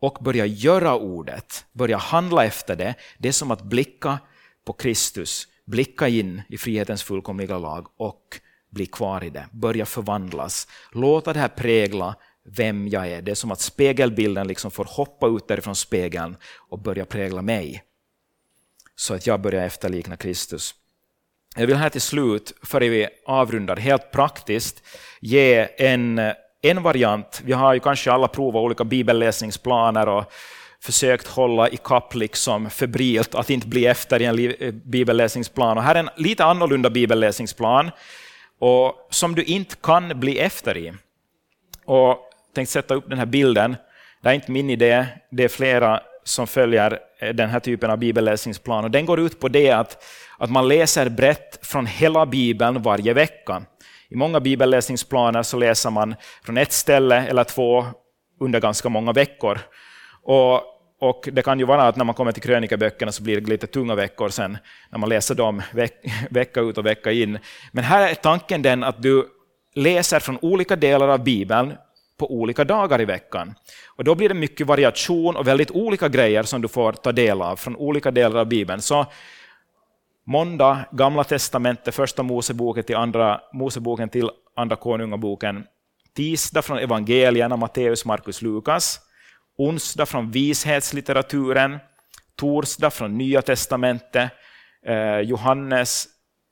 och 0.00 0.18
börja 0.20 0.46
göra 0.46 0.94
ordet, 0.96 1.64
börja 1.72 1.96
handla 1.96 2.44
efter 2.44 2.76
det, 2.76 2.94
det 3.18 3.28
är 3.28 3.32
som 3.32 3.50
att 3.50 3.62
blicka 3.62 4.18
på 4.64 4.72
Kristus, 4.72 5.48
blicka 5.66 6.08
in 6.08 6.42
i 6.48 6.58
frihetens 6.58 7.02
fullkomliga 7.02 7.58
lag 7.58 7.86
och 7.96 8.40
bli 8.70 8.86
kvar 8.86 9.24
i 9.24 9.30
det, 9.30 9.46
börja 9.52 9.86
förvandlas. 9.86 10.68
Låta 10.92 11.32
det 11.32 11.40
här 11.40 11.48
prägla 11.48 12.16
vem 12.44 12.88
jag 12.88 13.08
är. 13.08 13.22
Det 13.22 13.30
är 13.30 13.34
som 13.34 13.50
att 13.50 13.60
spegelbilden 13.60 14.48
liksom 14.48 14.70
får 14.70 14.84
hoppa 14.84 15.26
ut 15.26 15.48
därifrån 15.48 15.76
spegeln 15.76 16.36
och 16.68 16.78
börja 16.78 17.04
prägla 17.04 17.42
mig. 17.42 17.82
Så 18.96 19.14
att 19.14 19.26
jag 19.26 19.40
börjar 19.40 19.64
efterlikna 19.64 20.16
Kristus. 20.16 20.74
Jag 21.56 21.66
vill 21.66 21.76
här 21.76 21.90
till 21.90 22.00
slut, 22.00 22.52
före 22.62 22.88
vi 22.88 23.08
avrundar, 23.26 23.76
helt 23.76 24.10
praktiskt 24.10 24.82
ge 25.20 25.68
en, 25.78 26.20
en 26.62 26.82
variant. 26.82 27.40
Vi 27.44 27.52
har 27.52 27.74
ju 27.74 27.80
kanske 27.80 28.12
alla 28.12 28.28
provat 28.28 28.60
olika 28.60 28.84
bibelläsningsplaner 28.84 30.08
och 30.08 30.32
försökt 30.80 31.26
hålla 31.26 31.68
i 31.68 31.76
kapp 31.76 32.14
liksom 32.14 32.70
febrilt 32.70 33.34
att 33.34 33.50
inte 33.50 33.66
bli 33.66 33.86
efter 33.86 34.22
i 34.22 34.24
en 34.24 34.38
eh, 34.38 34.72
bibelläsningsplan. 34.72 35.78
Och 35.78 35.84
här 35.84 35.94
är 35.94 35.98
en 35.98 36.10
lite 36.16 36.44
annorlunda 36.44 36.90
bibelläsningsplan 36.90 37.90
och 38.58 39.08
som 39.10 39.34
du 39.34 39.42
inte 39.42 39.76
kan 39.76 40.20
bli 40.20 40.38
efter 40.38 40.76
i. 40.76 40.92
Och 41.84 42.29
tänkte 42.54 42.72
sätta 42.72 42.94
upp 42.94 43.08
den 43.08 43.18
här 43.18 43.26
bilden. 43.26 43.76
Det 44.22 44.28
är 44.28 44.32
inte 44.32 44.50
min 44.50 44.70
idé, 44.70 45.06
det 45.30 45.44
är 45.44 45.48
flera 45.48 46.00
som 46.24 46.46
följer 46.46 46.98
eh, 47.18 47.28
den 47.28 47.50
här 47.50 47.60
typen 47.60 47.90
av 47.90 47.98
bibelläsningsplan. 47.98 48.84
Och 48.84 48.90
den 48.90 49.06
går 49.06 49.20
ut 49.20 49.40
på 49.40 49.48
det 49.48 49.70
att, 49.70 50.04
att 50.38 50.50
man 50.50 50.68
läser 50.68 51.08
brett 51.08 51.66
från 51.66 51.86
hela 51.86 52.26
Bibeln 52.26 52.82
varje 52.82 53.14
vecka. 53.14 53.62
I 54.08 54.16
många 54.16 54.40
bibelläsningsplaner 54.40 55.42
så 55.42 55.56
läser 55.56 55.90
man 55.90 56.14
från 56.44 56.56
ett 56.56 56.72
ställe 56.72 57.26
eller 57.26 57.44
två 57.44 57.86
under 58.40 58.60
ganska 58.60 58.88
många 58.88 59.12
veckor. 59.12 59.58
Och, 60.22 60.54
och 61.00 61.28
Det 61.32 61.42
kan 61.42 61.58
ju 61.58 61.64
vara 61.64 61.82
att 61.82 61.96
när 61.96 62.04
man 62.04 62.14
kommer 62.14 62.32
till 62.32 62.42
krönikaböckerna 62.42 63.12
så 63.12 63.22
blir 63.22 63.40
det 63.40 63.50
lite 63.50 63.66
tunga 63.66 63.94
veckor 63.94 64.28
sen 64.28 64.58
när 64.90 64.98
man 64.98 65.08
läser 65.08 65.34
dem 65.34 65.62
veck, 65.72 65.92
vecka 66.30 66.60
ut 66.60 66.78
och 66.78 66.86
vecka 66.86 67.12
in. 67.12 67.38
Men 67.72 67.84
här 67.84 68.08
är 68.10 68.14
tanken 68.14 68.62
den 68.62 68.84
att 68.84 69.02
du 69.02 69.26
läser 69.74 70.20
från 70.20 70.38
olika 70.42 70.76
delar 70.76 71.08
av 71.08 71.24
Bibeln 71.24 71.74
på 72.20 72.32
olika 72.32 72.64
dagar 72.64 73.00
i 73.00 73.04
veckan. 73.04 73.54
Och 73.96 74.04
Då 74.04 74.14
blir 74.14 74.28
det 74.28 74.34
mycket 74.34 74.66
variation 74.66 75.36
och 75.36 75.46
väldigt 75.46 75.70
olika 75.70 76.08
grejer 76.08 76.42
som 76.42 76.62
du 76.62 76.68
får 76.68 76.92
ta 76.92 77.12
del 77.12 77.42
av 77.42 77.56
från 77.56 77.76
olika 77.76 78.10
delar 78.10 78.40
av 78.40 78.46
Bibeln. 78.46 78.82
Så 78.82 79.06
måndag, 80.26 80.78
Gamla 80.92 81.24
testamentet, 81.24 81.94
första 81.94 82.22
Moseboken 82.22 82.84
till 82.84 82.96
andra 82.96 83.40
Moseboken 83.52 84.08
till 84.08 84.30
andra 84.56 84.76
konungaboken. 84.76 85.64
Tisdag 86.16 86.62
från 86.62 86.78
evangelierna, 86.78 87.56
Matteus, 87.56 88.04
Markus, 88.04 88.42
Lukas. 88.42 89.00
Onsdag 89.58 90.06
från 90.06 90.30
vishetslitteraturen. 90.30 91.78
Torsdag 92.36 92.90
från 92.90 93.18
Nya 93.18 93.42
testamentet. 93.42 94.30
Eh, 94.86 95.20
Johannes, 95.20 96.06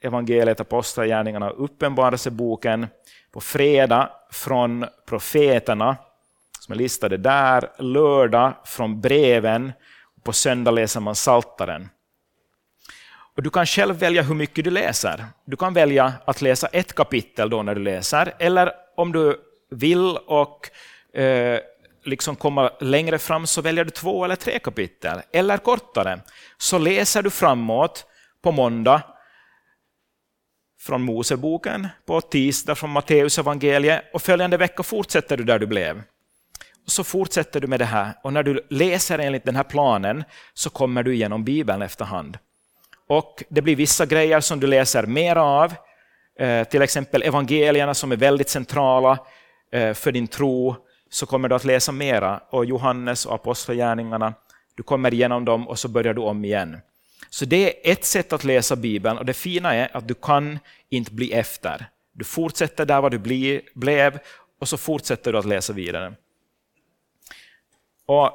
evangeliet, 0.05 0.61
apostlagärningarna, 0.61 1.51
och 1.51 1.65
uppenbarelseboken. 1.65 2.87
På 3.33 3.41
fredag 3.41 4.11
från 4.31 4.87
profeterna, 5.07 5.97
som 6.61 6.73
är 6.73 6.77
listade 6.77 7.17
där. 7.17 7.71
Lördag 7.79 8.53
från 8.65 9.01
breven. 9.01 9.73
och 10.17 10.25
På 10.25 10.33
söndag 10.33 10.71
läser 10.71 11.01
man 11.01 11.15
Saltaren. 11.15 11.89
Och 13.37 13.43
du 13.43 13.51
kan 13.51 13.67
själv 13.67 13.97
välja 13.97 14.23
hur 14.23 14.35
mycket 14.35 14.65
du 14.65 14.71
läser. 14.71 15.25
Du 15.45 15.57
kan 15.57 15.75
välja 15.75 16.13
att 16.25 16.43
läsa 16.43 16.67
ett 16.67 16.95
kapitel 16.95 17.51
då 17.51 17.63
när 17.63 17.75
du 17.75 17.81
läser, 17.81 18.35
eller 18.39 18.73
om 18.97 19.13
du 19.13 19.41
vill 19.71 20.17
och 20.27 20.71
eh, 21.21 21.61
liksom 22.05 22.37
komma 22.37 22.71
längre 22.81 23.19
fram 23.19 23.47
så 23.47 23.63
väljer 23.63 23.85
du 23.85 23.91
två 23.91 24.25
eller 24.25 24.37
tre 24.37 24.59
kapitel, 24.59 25.21
eller 25.33 25.59
kortare. 25.59 26.21
Så 26.59 26.79
läser 26.79 27.23
du 27.23 27.31
framåt 27.31 28.07
på 28.43 28.53
måndag 28.53 29.03
från 30.81 31.03
Moseboken, 31.03 31.89
på 32.07 32.21
tisdag 32.21 32.75
från 32.75 32.91
Matteus 32.91 33.39
evangeliet 33.39 34.05
och 34.13 34.23
följande 34.23 34.57
vecka 34.57 34.83
fortsätter 34.83 35.37
du 35.37 35.45
där 35.45 35.59
du 35.59 35.67
blev. 35.67 36.03
Och 36.85 36.93
så 36.93 37.05
fortsätter 37.05 37.61
du 37.61 37.67
med 37.67 37.81
det 37.81 37.85
här 37.85 38.13
och 38.23 38.33
när 38.33 38.43
du 38.43 38.67
läser 38.71 39.19
enligt 39.19 39.45
den 39.45 39.57
här 39.57 39.65
planen 39.65 40.25
så 40.55 40.71
kommer 40.71 41.03
du 41.03 41.15
igenom 41.15 41.45
Bibeln 41.45 41.83
efterhand. 41.83 42.39
Och 43.09 43.43
Det 43.49 43.63
blir 43.63 43.77
vissa 43.77 44.07
grejer 44.07 44.41
som 44.41 44.61
du 44.61 44.67
läser 44.67 45.07
mer 45.07 45.37
av, 45.37 45.75
eh, 46.39 46.65
till 46.65 46.83
exempel 46.83 47.23
evangelierna 47.23 47.95
som 47.95 48.13
är 48.13 48.17
väldigt 48.17 48.49
centrala 48.49 49.19
eh, 49.73 49.95
för 49.95 50.13
din 50.13 50.29
tro, 50.29 50.77
så 51.11 51.27
kommer 51.27 51.49
du 51.49 51.55
att 51.55 51.65
läsa 51.65 51.93
mera. 51.93 52.41
Och 52.51 52.65
Johannes 52.65 53.27
och 53.27 53.35
Apostlagärningarna, 53.35 54.35
du 54.77 54.83
kommer 54.83 55.15
igenom 55.15 55.45
dem 55.45 55.69
och 55.69 55.79
så 55.79 55.89
börjar 55.89 56.15
du 56.15 56.21
om 56.21 56.45
igen. 56.45 56.81
Så 57.31 57.45
det 57.45 57.89
är 57.89 57.93
ett 57.93 58.05
sätt 58.05 58.33
att 58.33 58.45
läsa 58.45 58.77
Bibeln 58.77 59.19
och 59.19 59.25
det 59.25 59.35
fina 59.35 59.75
är 59.75 59.97
att 59.97 60.09
du 60.09 60.15
kan 60.15 60.59
inte 60.89 61.13
bli 61.13 61.33
efter. 61.33 61.87
Du 62.13 62.25
fortsätter 62.25 62.87
där 62.87 63.01
vad 63.01 63.11
du 63.11 63.19
bli, 63.19 63.61
blev 63.75 64.19
och 64.61 64.69
så 64.69 64.77
fortsätter 64.77 65.33
du 65.33 65.39
att 65.39 65.45
läsa 65.45 65.73
vidare. 65.73 66.15
Och 68.07 68.33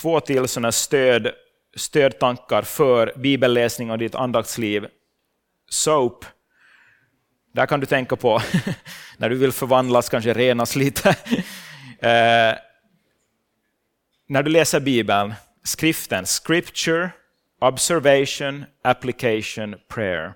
två 0.00 0.20
till 0.20 0.48
sådana 0.48 0.72
stöd 0.72 1.32
stödtankar 1.76 2.62
för 2.62 3.12
bibelläsning 3.16 3.90
och 3.90 3.98
ditt 3.98 4.14
andaktsliv. 4.14 4.86
SOAP, 5.70 6.24
där 7.54 7.66
kan 7.66 7.80
du 7.80 7.86
tänka 7.86 8.16
på 8.16 8.42
när 9.16 9.30
du 9.30 9.36
vill 9.36 9.52
förvandlas, 9.52 10.08
kanske 10.08 10.34
renas 10.34 10.76
lite. 10.76 11.08
eh, 11.98 12.58
när 14.26 14.42
du 14.42 14.50
läser 14.50 14.80
Bibeln, 14.80 15.34
skriften, 15.62 16.26
scripture, 16.26 17.10
observation, 17.60 18.64
application, 18.82 19.76
prayer. 19.88 20.34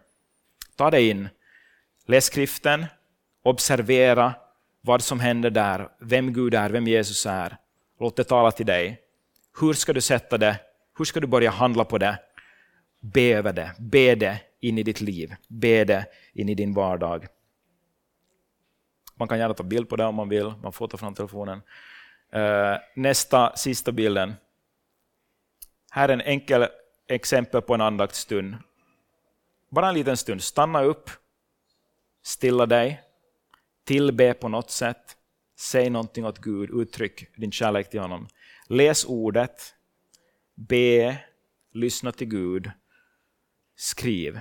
Ta 0.76 0.90
dig 0.90 1.08
in, 1.08 1.28
läs 2.06 2.24
skriften, 2.24 2.86
observera 3.42 4.34
vad 4.80 5.02
som 5.02 5.20
händer 5.20 5.50
där, 5.50 5.88
vem 6.00 6.32
Gud 6.32 6.54
är, 6.54 6.70
vem 6.70 6.86
Jesus 6.86 7.26
är. 7.26 7.56
Låt 8.00 8.16
det 8.16 8.24
tala 8.24 8.50
till 8.50 8.66
dig. 8.66 9.00
Hur 9.60 9.72
ska 9.72 9.92
du 9.92 10.00
sätta 10.00 10.38
det 10.38 10.60
hur 10.98 11.04
ska 11.04 11.20
du 11.20 11.26
börja 11.26 11.50
handla 11.50 11.84
på 11.84 11.98
det? 11.98 12.18
Be 13.00 13.22
över 13.22 13.52
det, 13.52 13.74
be 13.78 14.14
det 14.14 14.40
in 14.60 14.78
i 14.78 14.82
ditt 14.82 15.00
liv, 15.00 15.34
be 15.48 15.84
det 15.84 16.06
in 16.32 16.48
i 16.48 16.54
din 16.54 16.74
vardag. 16.74 17.26
Man 19.16 19.28
kan 19.28 19.38
gärna 19.38 19.54
ta 19.54 19.62
bild 19.62 19.88
på 19.88 19.96
det 19.96 20.04
om 20.04 20.14
man 20.14 20.28
vill, 20.28 20.52
man 20.62 20.72
får 20.72 20.88
ta 20.88 20.96
fram 20.96 21.14
telefonen. 21.14 21.62
Eh, 22.32 22.76
nästa, 22.94 23.56
sista 23.56 23.92
bilden. 23.92 24.34
Här 25.94 26.08
är 26.08 26.12
en 26.12 26.20
enkel 26.20 26.66
exempel 27.08 27.62
på 27.62 27.74
en 27.74 27.80
andaktsstund. 27.80 28.56
Bara 29.70 29.88
en 29.88 29.94
liten 29.94 30.16
stund, 30.16 30.42
stanna 30.42 30.82
upp, 30.82 31.10
stilla 32.22 32.66
dig, 32.66 33.02
tillbe 33.84 34.34
på 34.34 34.48
något 34.48 34.70
sätt, 34.70 35.16
säg 35.56 35.90
någonting 35.90 36.24
åt 36.24 36.38
Gud, 36.38 36.70
uttryck 36.70 37.36
din 37.36 37.52
kärlek 37.52 37.90
till 37.90 38.00
honom. 38.00 38.28
Läs 38.66 39.04
ordet, 39.04 39.74
be, 40.54 41.18
lyssna 41.72 42.12
till 42.12 42.28
Gud, 42.28 42.70
skriv. 43.76 44.40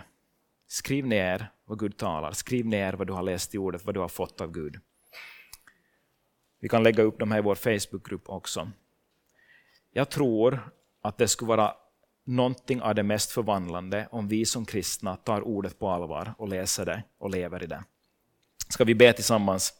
Skriv 0.67 1.07
ner 1.07 1.51
vad 1.65 1.80
Gud 1.80 1.97
talar, 1.97 2.32
skriv 2.32 2.65
ner 2.65 2.93
vad 2.93 3.07
du 3.07 3.13
har 3.13 3.23
läst 3.23 3.55
i 3.55 3.57
ordet, 3.57 3.86
vad 3.86 3.95
du 3.95 3.99
har 3.99 4.09
fått 4.09 4.41
av 4.41 4.51
Gud. 4.51 4.80
Vi 6.59 6.69
kan 6.69 6.84
lägga 6.84 7.03
upp 7.03 7.19
de 7.19 7.32
här 7.32 7.39
i 7.39 7.41
vår 7.41 7.55
Facebookgrupp 7.55 8.30
också. 8.30 8.71
Jag 9.91 10.09
tror 10.09 10.59
att 11.03 11.17
det 11.17 11.27
skulle 11.27 11.49
vara 11.49 11.73
någonting 12.25 12.81
av 12.81 12.95
det 12.95 13.03
mest 13.03 13.31
förvandlande 13.31 14.07
om 14.11 14.27
vi 14.27 14.45
som 14.45 14.65
kristna 14.65 15.15
tar 15.15 15.41
ordet 15.41 15.79
på 15.79 15.89
allvar 15.89 16.33
och 16.37 16.47
läser 16.47 16.85
det 16.85 17.03
och 17.17 17.29
lever 17.29 17.63
i 17.63 17.67
det. 17.67 17.83
Ska 18.69 18.83
vi 18.83 18.95
be 18.95 19.13
tillsammans? 19.13 19.73